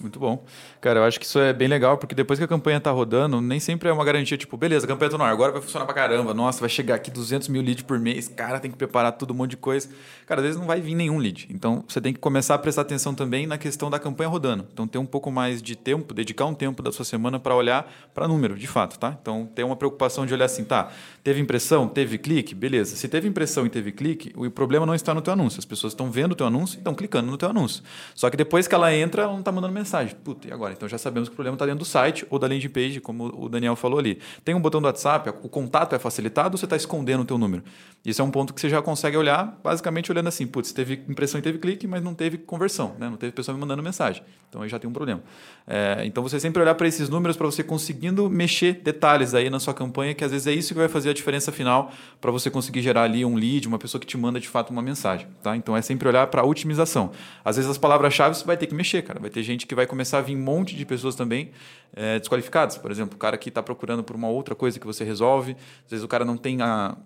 [0.01, 0.45] Muito bom.
[0.81, 3.39] Cara, eu acho que isso é bem legal, porque depois que a campanha tá rodando,
[3.39, 5.85] nem sempre é uma garantia, tipo, beleza, a campanha tá no ar, agora vai funcionar
[5.85, 9.13] pra caramba, nossa, vai chegar aqui 200 mil leads por mês, cara, tem que preparar
[9.13, 9.91] tudo um monte de coisa.
[10.27, 11.49] Cara, às vezes não vai vir nenhum lead.
[11.51, 14.67] Então, você tem que começar a prestar atenção também na questão da campanha rodando.
[14.73, 17.93] Então, ter um pouco mais de tempo, dedicar um tempo da sua semana para olhar
[18.15, 19.19] para número, de fato, tá?
[19.21, 20.91] Então, ter uma preocupação de olhar assim, tá,
[21.23, 22.97] teve impressão, teve clique, beleza.
[22.97, 25.59] Se teve impressão e teve clique, o problema não está no teu anúncio.
[25.59, 27.83] As pessoas estão vendo o teu anúncio e estão clicando no teu anúncio.
[28.15, 30.17] Só que depois que ela entra, ela não está mandando mensagem.
[30.25, 30.70] Puta, e agora?
[30.73, 33.45] Então já sabemos que o problema está dentro do site ou da landing page, como
[33.45, 34.19] o Daniel falou ali.
[34.45, 37.39] Tem um botão do WhatsApp, o contato é facilitado ou você está escondendo o teu
[37.39, 37.63] número?
[38.05, 41.39] Isso é um ponto que você já consegue olhar, basicamente olhando assim, putz, teve impressão
[41.39, 43.11] e teve clique, mas não teve conversão, né?
[43.11, 44.23] não teve pessoa me mandando mensagem.
[44.49, 45.23] Então aí já tem um problema.
[45.67, 49.61] É, então você sempre olhar para esses números para você conseguindo mexer detalhes aí na
[49.61, 52.51] sua campanha, que às vezes é isso que vai fazer a diferença final para você
[52.51, 55.29] conseguir gerar ali um lead, uma pessoa que te manda de fato uma mensagem.
[55.43, 55.57] Tá?
[55.57, 57.13] Então é sempre olhar para a otimização.
[57.45, 59.21] Às vezes as palavras-chave você vai ter que mexer, cara.
[59.21, 61.51] Vai ter gente que vai começar a vir um monte de pessoas também
[61.95, 62.79] é, desqualificadas.
[62.79, 65.91] Por exemplo, o cara que está procurando por uma outra coisa que você resolve, às
[65.91, 66.97] vezes o cara não tem a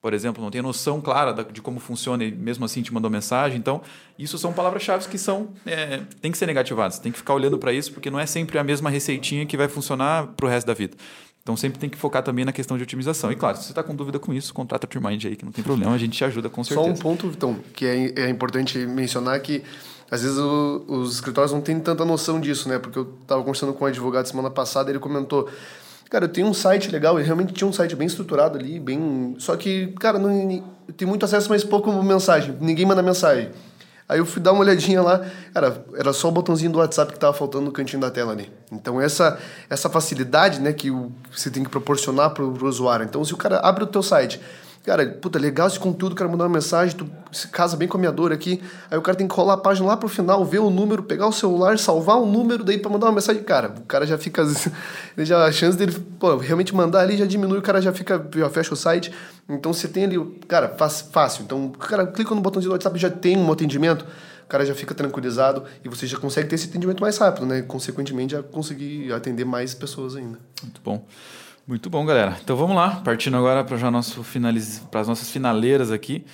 [0.00, 3.58] por exemplo, não tem noção clara de como funciona e mesmo assim te mandou mensagem.
[3.58, 3.82] Então,
[4.18, 6.98] isso são palavras-chave que são é, tem que ser negativadas.
[6.98, 9.68] Tem que ficar olhando para isso, porque não é sempre a mesma receitinha que vai
[9.68, 10.96] funcionar para o resto da vida.
[11.42, 13.30] Então, sempre tem que focar também na questão de otimização.
[13.30, 15.52] E claro, se você está com dúvida com isso, contrata a Trimind aí, que não
[15.52, 16.88] tem problema, a gente te ajuda com certeza.
[16.88, 19.62] Só um ponto, então, que é, é importante mencionar que
[20.10, 22.78] às vezes o, os escritórios não têm tanta noção disso, né?
[22.78, 25.48] Porque eu estava conversando com um advogado semana passada, ele comentou
[26.10, 29.36] Cara, eu tenho um site legal, ele realmente tinha um site bem estruturado ali, bem.
[29.38, 30.64] Só que, cara, não
[30.96, 32.56] tem muito acesso, mas pouco mensagem.
[32.60, 33.50] Ninguém manda mensagem.
[34.08, 37.16] Aí eu fui dar uma olhadinha lá, cara, era só o botãozinho do WhatsApp que
[37.16, 38.50] estava faltando no cantinho da tela ali.
[38.72, 39.38] Então essa
[39.70, 40.90] essa facilidade, né, que
[41.30, 43.04] você tem que proporcionar para o usuário.
[43.04, 44.40] Então se o cara abre o teu site,
[44.82, 48.00] Cara, puta, legal esse conteúdo, quero mandar uma mensagem, tu se casa bem com a
[48.00, 48.62] minha dor aqui.
[48.90, 51.26] Aí o cara tem que rolar a página lá pro final, ver o número, pegar
[51.26, 53.42] o celular, salvar o número, daí para mandar uma mensagem.
[53.42, 54.42] Cara, o cara já fica.
[55.16, 58.26] Ele já, a chance dele pô, realmente mandar ali já diminui, o cara já fica,
[58.34, 59.12] já fecha o site.
[59.46, 60.74] Então você tem ali, cara,
[61.12, 61.44] fácil.
[61.44, 64.06] Então cara clica no botãozinho do WhatsApp já tem um atendimento
[64.44, 67.62] o cara já fica tranquilizado e você já consegue ter esse atendimento mais rápido, né?
[67.62, 70.40] Consequentemente, já conseguir atender mais pessoas ainda.
[70.60, 71.06] Muito bom.
[71.66, 72.36] Muito bom, galera.
[72.42, 76.24] Então vamos lá, partindo agora para as nossas finaleiras aqui.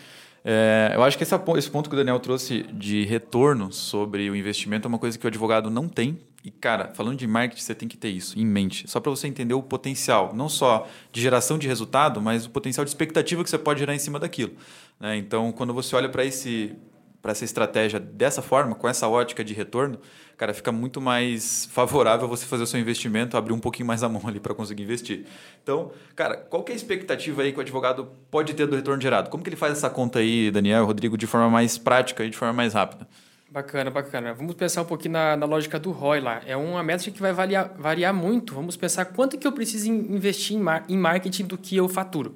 [0.48, 4.36] É, eu acho que esse, esse ponto que o Daniel trouxe de retorno sobre o
[4.36, 7.74] investimento é uma coisa que o advogado não tem E, cara, falando de marketing, você
[7.74, 11.20] tem que ter isso em mente, só para você entender o potencial, não só de
[11.20, 14.52] geração de resultado, mas o potencial de expectativa que você pode gerar em cima daquilo.
[15.00, 15.16] Né?
[15.16, 19.98] Então, quando você olha para essa estratégia dessa forma, com essa ótica de retorno,
[20.36, 24.08] cara, fica muito mais favorável você fazer o seu investimento, abrir um pouquinho mais a
[24.08, 25.26] mão ali para conseguir investir.
[25.62, 29.00] Então, cara, qual que é a expectativa aí que o advogado pode ter do retorno
[29.00, 29.30] gerado?
[29.30, 32.36] Como que ele faz essa conta aí, Daniel, Rodrigo, de forma mais prática e de
[32.36, 33.06] forma mais rápida?
[33.48, 34.34] Bacana, bacana.
[34.34, 36.42] Vamos pensar um pouquinho na, na lógica do ROI lá.
[36.44, 38.54] É uma métrica que vai variar, variar muito.
[38.54, 42.34] Vamos pensar quanto que eu preciso investir em, mar, em marketing do que eu faturo.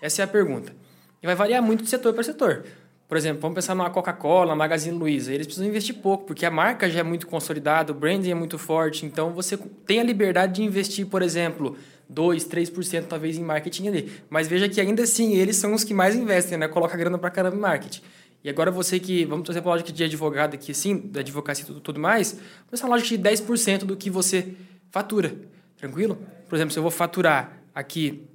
[0.00, 0.72] Essa é a pergunta.
[1.22, 2.64] E vai variar muito de setor para setor.
[3.12, 5.34] Por exemplo, vamos pensar numa Coca-Cola, Magazine Luiza.
[5.34, 8.56] Eles precisam investir pouco, porque a marca já é muito consolidada, o branding é muito
[8.56, 9.04] forte.
[9.04, 11.76] Então, você tem a liberdade de investir, por exemplo,
[12.08, 14.12] 2, 3% talvez em marketing ali.
[14.30, 16.66] Mas veja que ainda assim, eles são os que mais investem, né?
[16.68, 18.00] Coloca grana para caramba em marketing.
[18.42, 21.64] E agora você que, vamos trazer para a lógica de advogado aqui, assim, da advocacia
[21.64, 22.40] e tudo, tudo mais,
[22.80, 24.54] uma lógica de 10% do que você
[24.90, 25.34] fatura.
[25.76, 26.16] Tranquilo?
[26.48, 28.26] Por exemplo, se eu vou faturar aqui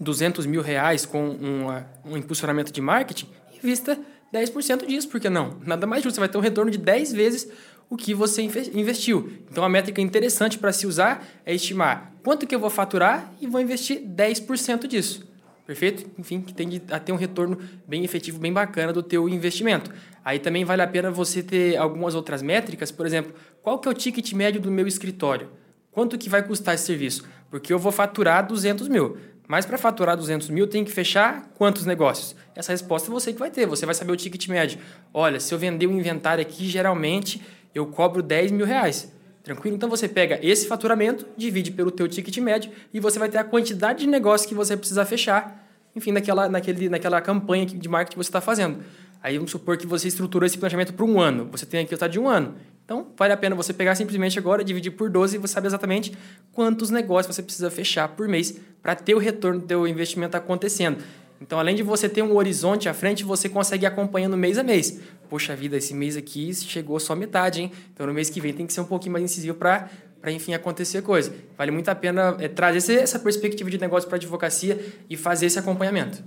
[0.00, 3.28] 200 mil reais com uma, um impulsionamento de marketing,
[3.62, 3.98] invista
[4.32, 5.58] 10% disso, por que não?
[5.64, 7.48] Nada mais justo, você vai ter um retorno de 10 vezes
[7.88, 9.32] o que você investiu.
[9.50, 13.46] Então, a métrica interessante para se usar é estimar quanto que eu vou faturar e
[13.46, 15.24] vou investir 10% disso.
[15.64, 16.08] Perfeito?
[16.18, 19.92] Enfim, que tem a ter um retorno bem efetivo, bem bacana do teu investimento.
[20.24, 23.90] Aí também vale a pena você ter algumas outras métricas, por exemplo, qual que é
[23.90, 25.50] o ticket médio do meu escritório?
[25.90, 27.24] Quanto que vai custar esse serviço?
[27.50, 29.16] Porque eu vou faturar 200 mil.
[29.48, 32.34] Mas para faturar 200 mil, tem que fechar quantos negócios?
[32.54, 33.66] Essa resposta você que vai ter.
[33.66, 34.78] Você vai saber o ticket médio.
[35.14, 37.40] Olha, se eu vender um inventário aqui, geralmente
[37.74, 39.12] eu cobro 10 mil reais.
[39.42, 39.76] Tranquilo?
[39.76, 43.44] Então você pega esse faturamento, divide pelo teu ticket médio e você vai ter a
[43.44, 48.24] quantidade de negócio que você precisa fechar, enfim, naquela, naquele, naquela campanha de marketing que
[48.24, 48.78] você está fazendo.
[49.22, 51.48] Aí vamos supor que você estruturou esse planejamento para um ano.
[51.52, 52.54] Você tem aqui o de um ano.
[52.84, 56.16] Então, vale a pena você pegar simplesmente agora, dividir por 12 e você sabe exatamente
[56.52, 60.98] quantos negócios você precisa fechar por mês para ter o retorno do teu investimento acontecendo.
[61.40, 64.62] Então, além de você ter um horizonte à frente, você consegue ir acompanhando mês a
[64.62, 65.00] mês.
[65.28, 67.72] Poxa vida, esse mês aqui chegou só metade, hein?
[67.92, 70.54] Então, no mês que vem tem que ser um pouquinho mais incisivo para para enfim
[70.54, 71.32] acontecer coisa.
[71.58, 74.78] Vale muito a pena é, trazer essa perspectiva de negócio para a advocacia
[75.10, 76.22] e fazer esse acompanhamento.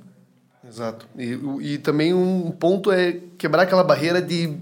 [0.67, 1.07] Exato.
[1.17, 4.57] E, e também um ponto é quebrar aquela barreira de,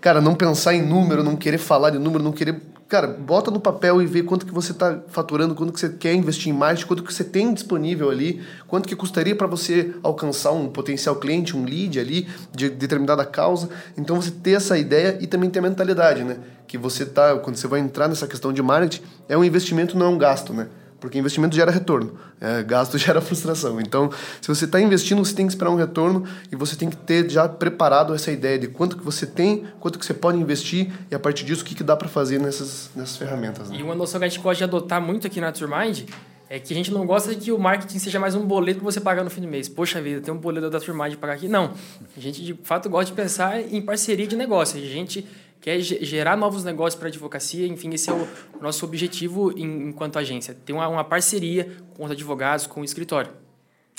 [0.00, 2.58] cara, não pensar em número, não querer falar de número, não querer
[2.88, 6.14] cara, bota no papel e vê quanto que você está faturando, quanto que você quer
[6.14, 10.52] investir em marketing, quanto que você tem disponível ali, quanto que custaria para você alcançar
[10.52, 13.68] um potencial cliente, um lead ali de determinada causa.
[13.96, 16.38] Então você ter essa ideia e também ter a mentalidade, né?
[16.66, 20.06] Que você tá, quando você vai entrar nessa questão de marketing, é um investimento, não
[20.06, 20.68] é um gasto, né?
[21.04, 23.78] Porque investimento gera retorno, é, gasto gera frustração.
[23.78, 26.96] Então, se você está investindo, você tem que esperar um retorno e você tem que
[26.96, 30.90] ter já preparado essa ideia de quanto que você tem, quanto que você pode investir
[31.10, 33.68] e a partir disso o que, que dá para fazer nessas, nessas ferramentas.
[33.68, 33.76] Né?
[33.80, 36.04] E uma noção que a gente gosta de adotar muito aqui na Turmind
[36.48, 38.90] é que a gente não gosta de que o marketing seja mais um boleto para
[38.90, 39.68] você pagar no fim do mês.
[39.68, 41.48] Poxa vida, tem um boleto da Turmind de pagar aqui.
[41.48, 41.74] Não.
[42.16, 44.78] A gente, de fato, gosta de pensar em parceria de negócio.
[44.78, 45.26] A gente
[45.64, 47.66] quer gerar novos negócios para a advocacia.
[47.66, 48.28] Enfim, esse é o
[48.60, 50.54] nosso objetivo enquanto agência.
[50.54, 53.32] Ter uma, uma parceria com os advogados, com o escritório.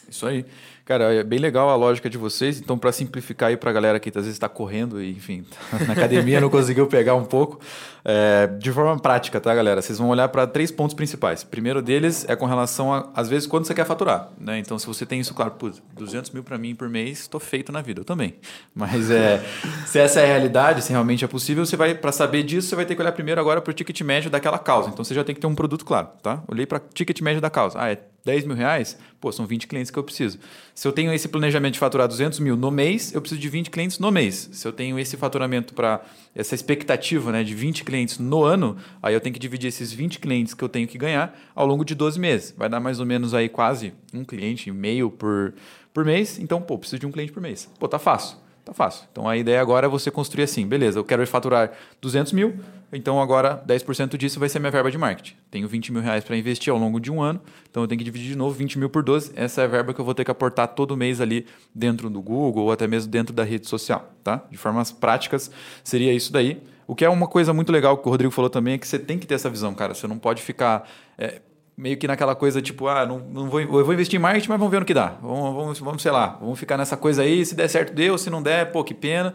[0.08, 0.46] Isso aí.
[0.86, 2.60] Cara, é bem legal a lógica de vocês.
[2.60, 5.84] Então, para simplificar aí para a galera que às vezes está correndo e, enfim, tá
[5.84, 7.60] na academia não conseguiu pegar um pouco,
[8.04, 9.82] é, de forma prática, tá, galera?
[9.82, 11.44] Vocês vão olhar para três pontos principais.
[11.44, 14.30] Primeiro deles é com relação a, às vezes, quando você quer faturar.
[14.40, 14.60] Né?
[14.60, 17.72] Então, se você tem isso, claro, putz, 200 mil para mim por mês, estou feito
[17.72, 18.02] na vida.
[18.02, 18.36] Eu também.
[18.76, 19.44] Mas é,
[19.88, 22.76] se essa é a realidade, se realmente é possível, você vai, para saber disso, você
[22.76, 24.90] vai ter que olhar primeiro agora para o ticket médio daquela causa.
[24.90, 26.44] Então, você já tem que ter um produto claro, tá?
[26.48, 27.80] Olhei para ticket médio da causa.
[27.82, 28.98] Ah, é 10 mil reais?
[29.22, 30.40] Pô, são 20 clientes que eu preciso.
[30.76, 33.70] Se eu tenho esse planejamento de faturar 200 mil no mês, eu preciso de 20
[33.70, 34.50] clientes no mês.
[34.52, 36.02] Se eu tenho esse faturamento para
[36.36, 40.20] essa expectativa né, de 20 clientes no ano, aí eu tenho que dividir esses 20
[40.20, 42.54] clientes que eu tenho que ganhar ao longo de 12 meses.
[42.58, 45.54] Vai dar mais ou menos aí quase um cliente e meio por,
[45.94, 46.38] por mês.
[46.40, 47.70] Então, pô, preciso de um cliente por mês.
[47.80, 48.38] Pô, tá fácil.
[48.66, 49.08] Tá fácil.
[49.12, 51.72] Então a ideia agora é você construir assim, beleza, eu quero faturar
[52.02, 52.56] 200 mil,
[52.92, 55.36] então agora 10% disso vai ser minha verba de marketing.
[55.50, 58.06] Tenho 20 mil reais para investir ao longo de um ano, então eu tenho que
[58.06, 59.32] dividir de novo 20 mil por 12.
[59.36, 62.22] Essa é a verba que eu vou ter que aportar todo mês ali dentro do
[62.22, 64.44] Google ou até mesmo dentro da rede social, tá?
[64.50, 65.52] De formas práticas
[65.84, 66.62] seria isso daí.
[66.88, 69.00] O que é uma coisa muito legal que o Rodrigo falou também é que você
[69.00, 69.94] tem que ter essa visão, cara.
[69.94, 71.42] Você não pode ficar é,
[71.78, 74.60] meio que naquela coisa tipo, ah, não, não vou, eu vou investir em marketing, mas
[74.60, 75.18] vamos ver no que dá.
[75.22, 77.46] Vamos, vamos, vamos, sei lá, vamos ficar nessa coisa aí.
[77.46, 78.18] Se der certo, deu.
[78.18, 79.34] Se não der, pô, que pena.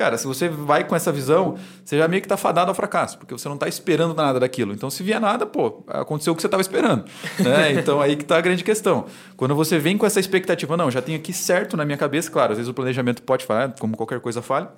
[0.00, 3.18] Cara, se você vai com essa visão, você já meio que está fadado ao fracasso,
[3.18, 4.72] porque você não está esperando nada daquilo.
[4.72, 7.04] Então, se vier nada, pô, aconteceu o que você estava esperando.
[7.38, 7.72] Né?
[7.80, 9.04] Então, aí que está a grande questão.
[9.36, 12.52] Quando você vem com essa expectativa, não, já tenho aqui certo na minha cabeça, claro,
[12.52, 14.70] às vezes o planejamento pode falhar, como qualquer coisa falha,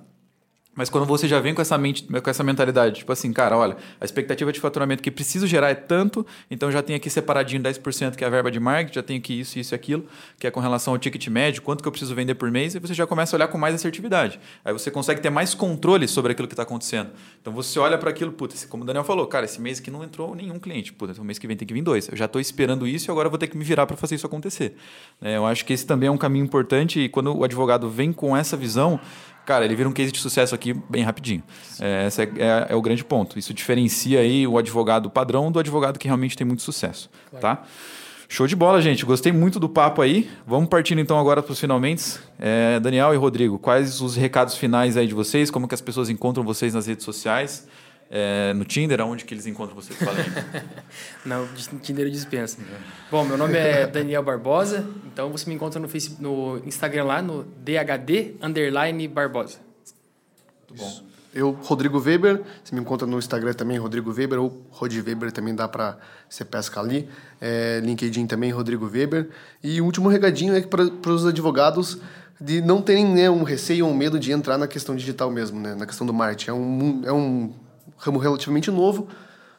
[0.75, 3.77] Mas quando você já vem com essa, mente, com essa mentalidade, tipo assim, cara, olha,
[4.01, 8.17] a expectativa de faturamento que preciso gerar é tanto, então já tenho aqui separadinho 10%
[8.17, 10.07] que é a verba de marketing, já tenho aqui isso, isso e aquilo,
[10.39, 12.79] que é com relação ao ticket médio, quanto que eu preciso vender por mês, e
[12.79, 14.41] você já começa a olhar com mais assertividade.
[14.65, 17.11] Aí você consegue ter mais controle sobre aquilo que está acontecendo.
[17.39, 20.03] Então você olha para aquilo, puta, como o Daniel falou, cara, esse mês aqui não
[20.03, 22.09] entrou nenhum cliente, puta, então mês que vem tem que vir dois.
[22.09, 24.25] Eu já estou esperando isso e agora vou ter que me virar para fazer isso
[24.25, 24.75] acontecer.
[25.21, 28.11] É, eu acho que esse também é um caminho importante e quando o advogado vem
[28.11, 28.99] com essa visão,
[29.45, 31.43] cara, ele vira um case de sucesso aqui bem rapidinho.
[31.81, 33.39] É, esse é, é, é, o grande ponto.
[33.39, 37.59] Isso diferencia aí o advogado padrão do advogado que realmente tem muito sucesso, claro.
[37.59, 37.65] tá?
[38.29, 39.05] Show de bola, gente.
[39.05, 40.31] Gostei muito do papo aí.
[40.47, 42.19] Vamos partindo então agora para os finalmente.
[42.39, 45.51] É, Daniel e Rodrigo, quais os recados finais aí de vocês?
[45.51, 47.69] Como que as pessoas encontram vocês nas redes sociais?
[48.15, 49.99] É, no Tinder, aonde que eles encontram vocês?
[49.99, 50.23] Falem.
[51.25, 52.59] Não, no Tinder eu dispenso.
[53.11, 57.23] Bom, meu nome é Daniel Barbosa, então você me encontra no, Facebook, no Instagram lá,
[57.23, 59.57] no DHD underline Barbosa.
[60.69, 61.13] Muito bom.
[61.35, 65.55] Eu, Rodrigo Weber, você me encontra no Instagram também, Rodrigo Weber, ou Rod Weber também
[65.55, 65.97] dá para
[66.29, 67.09] você pescar ali.
[67.41, 69.31] É, LinkedIn também, Rodrigo Weber.
[69.65, 71.99] E o último regadinho é para os advogados
[72.39, 75.59] de não terem né, um receio ou um medo de entrar na questão digital mesmo,
[75.59, 76.51] né, na questão do marketing.
[76.51, 77.55] É um, é um
[78.03, 79.09] ramo relativamente novo,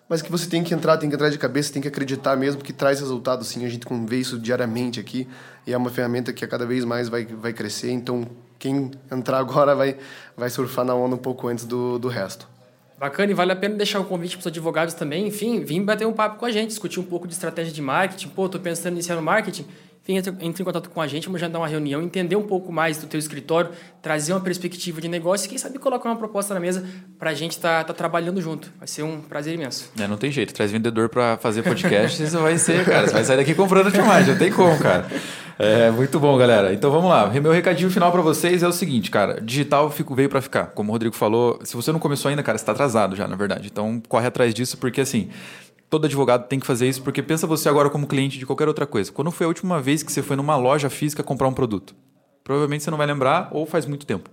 [0.07, 2.61] mas que você tem que entrar, tem que entrar de cabeça, tem que acreditar mesmo
[2.61, 3.65] que traz resultado, sim.
[3.65, 5.27] A gente vê isso diariamente aqui
[5.65, 7.91] e é uma ferramenta que cada vez mais vai, vai crescer.
[7.91, 8.27] Então,
[8.59, 9.97] quem entrar agora vai,
[10.35, 12.47] vai surfar na onda um pouco antes do, do resto.
[12.99, 15.83] Bacana, e vale a pena deixar o um convite para os advogados também, enfim, vim
[15.83, 18.29] bater um papo com a gente, discutir um pouco de estratégia de marketing.
[18.29, 19.65] Pô, tô pensando em iniciar no marketing,
[20.11, 22.71] entre, entre em contato com a gente, vamos já dar uma reunião, entender um pouco
[22.73, 26.53] mais do teu escritório, trazer uma perspectiva de negócio e quem sabe colocar uma proposta
[26.53, 26.85] na mesa
[27.17, 28.69] para a gente estar tá, tá trabalhando junto.
[28.77, 29.89] Vai ser um prazer imenso.
[29.97, 33.23] É, não tem jeito, traz vendedor para fazer podcast, você vai ser, cara, você vai
[33.23, 35.07] sair daqui comprando demais, não tem como, cara.
[35.57, 36.73] É, muito bom, galera.
[36.73, 37.29] Então vamos lá.
[37.29, 39.39] Meu recadinho final para vocês é o seguinte, cara.
[39.39, 40.67] Digital fico, veio para ficar.
[40.67, 43.35] Como o Rodrigo falou, se você não começou ainda, cara, você está atrasado já, na
[43.35, 43.69] verdade.
[43.71, 45.29] Então corre atrás disso, porque assim,
[45.93, 48.87] todo advogado tem que fazer isso, porque pensa você agora como cliente de qualquer outra
[48.87, 49.11] coisa.
[49.11, 51.93] Quando foi a última vez que você foi numa loja física comprar um produto?
[52.43, 54.27] Provavelmente você não vai lembrar ou faz muito tempo.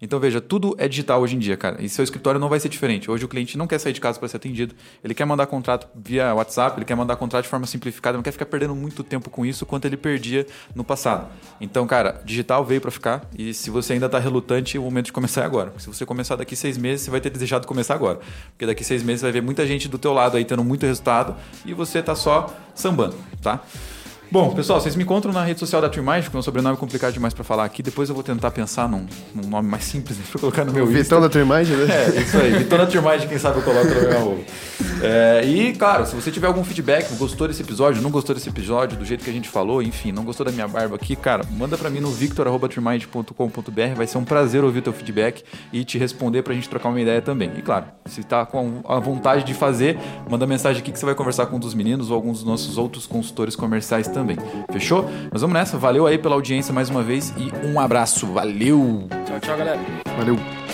[0.00, 1.82] Então veja, tudo é digital hoje em dia, cara.
[1.82, 3.10] E seu escritório não vai ser diferente.
[3.10, 5.88] Hoje o cliente não quer sair de casa para ser atendido, ele quer mandar contrato
[5.94, 9.30] via WhatsApp, ele quer mandar contrato de forma simplificada, não quer ficar perdendo muito tempo
[9.30, 11.28] com isso quanto ele perdia no passado.
[11.60, 15.12] Então, cara, digital veio para ficar e se você ainda está relutante, o momento de
[15.12, 15.72] começar é agora.
[15.78, 18.20] Se você começar daqui seis meses, você vai ter desejado começar agora,
[18.50, 21.34] porque daqui seis meses vai ver muita gente do teu lado aí tendo muito resultado
[21.64, 23.62] e você tá só sambando, tá?
[24.28, 27.12] Bom, pessoal, vocês me encontram na rede social da Trimind, que é um sobrenome complicado
[27.12, 27.80] demais para falar aqui.
[27.80, 30.84] Depois eu vou tentar pensar num, num nome mais simples né, para colocar no meu
[30.84, 31.20] Vitão Insta.
[31.20, 31.94] da Trimind, né?
[31.94, 32.58] É, isso aí.
[32.58, 34.40] Vitão da Trimind, quem sabe eu coloco no meu arroba.
[35.02, 38.98] É, e, claro, se você tiver algum feedback, gostou desse episódio, não gostou desse episódio,
[38.98, 41.78] do jeito que a gente falou, enfim, não gostou da minha barba aqui, cara, manda
[41.78, 43.94] para mim no victor.trimind.com.br.
[43.94, 47.00] Vai ser um prazer ouvir o teu feedback e te responder pra gente trocar uma
[47.00, 47.52] ideia também.
[47.56, 49.98] E, claro, se tá com a vontade de fazer,
[50.28, 52.76] manda mensagem aqui que você vai conversar com um dos meninos ou alguns dos nossos
[52.76, 54.36] outros consultores comerciais também.
[54.72, 55.02] Fechou?
[55.02, 55.28] Fechou?
[55.30, 55.76] Mas vamos nessa.
[55.76, 58.26] Valeu aí pela audiência mais uma vez e um abraço.
[58.26, 59.06] Valeu!
[59.26, 59.80] Tchau, tchau, galera.
[60.16, 60.65] Valeu.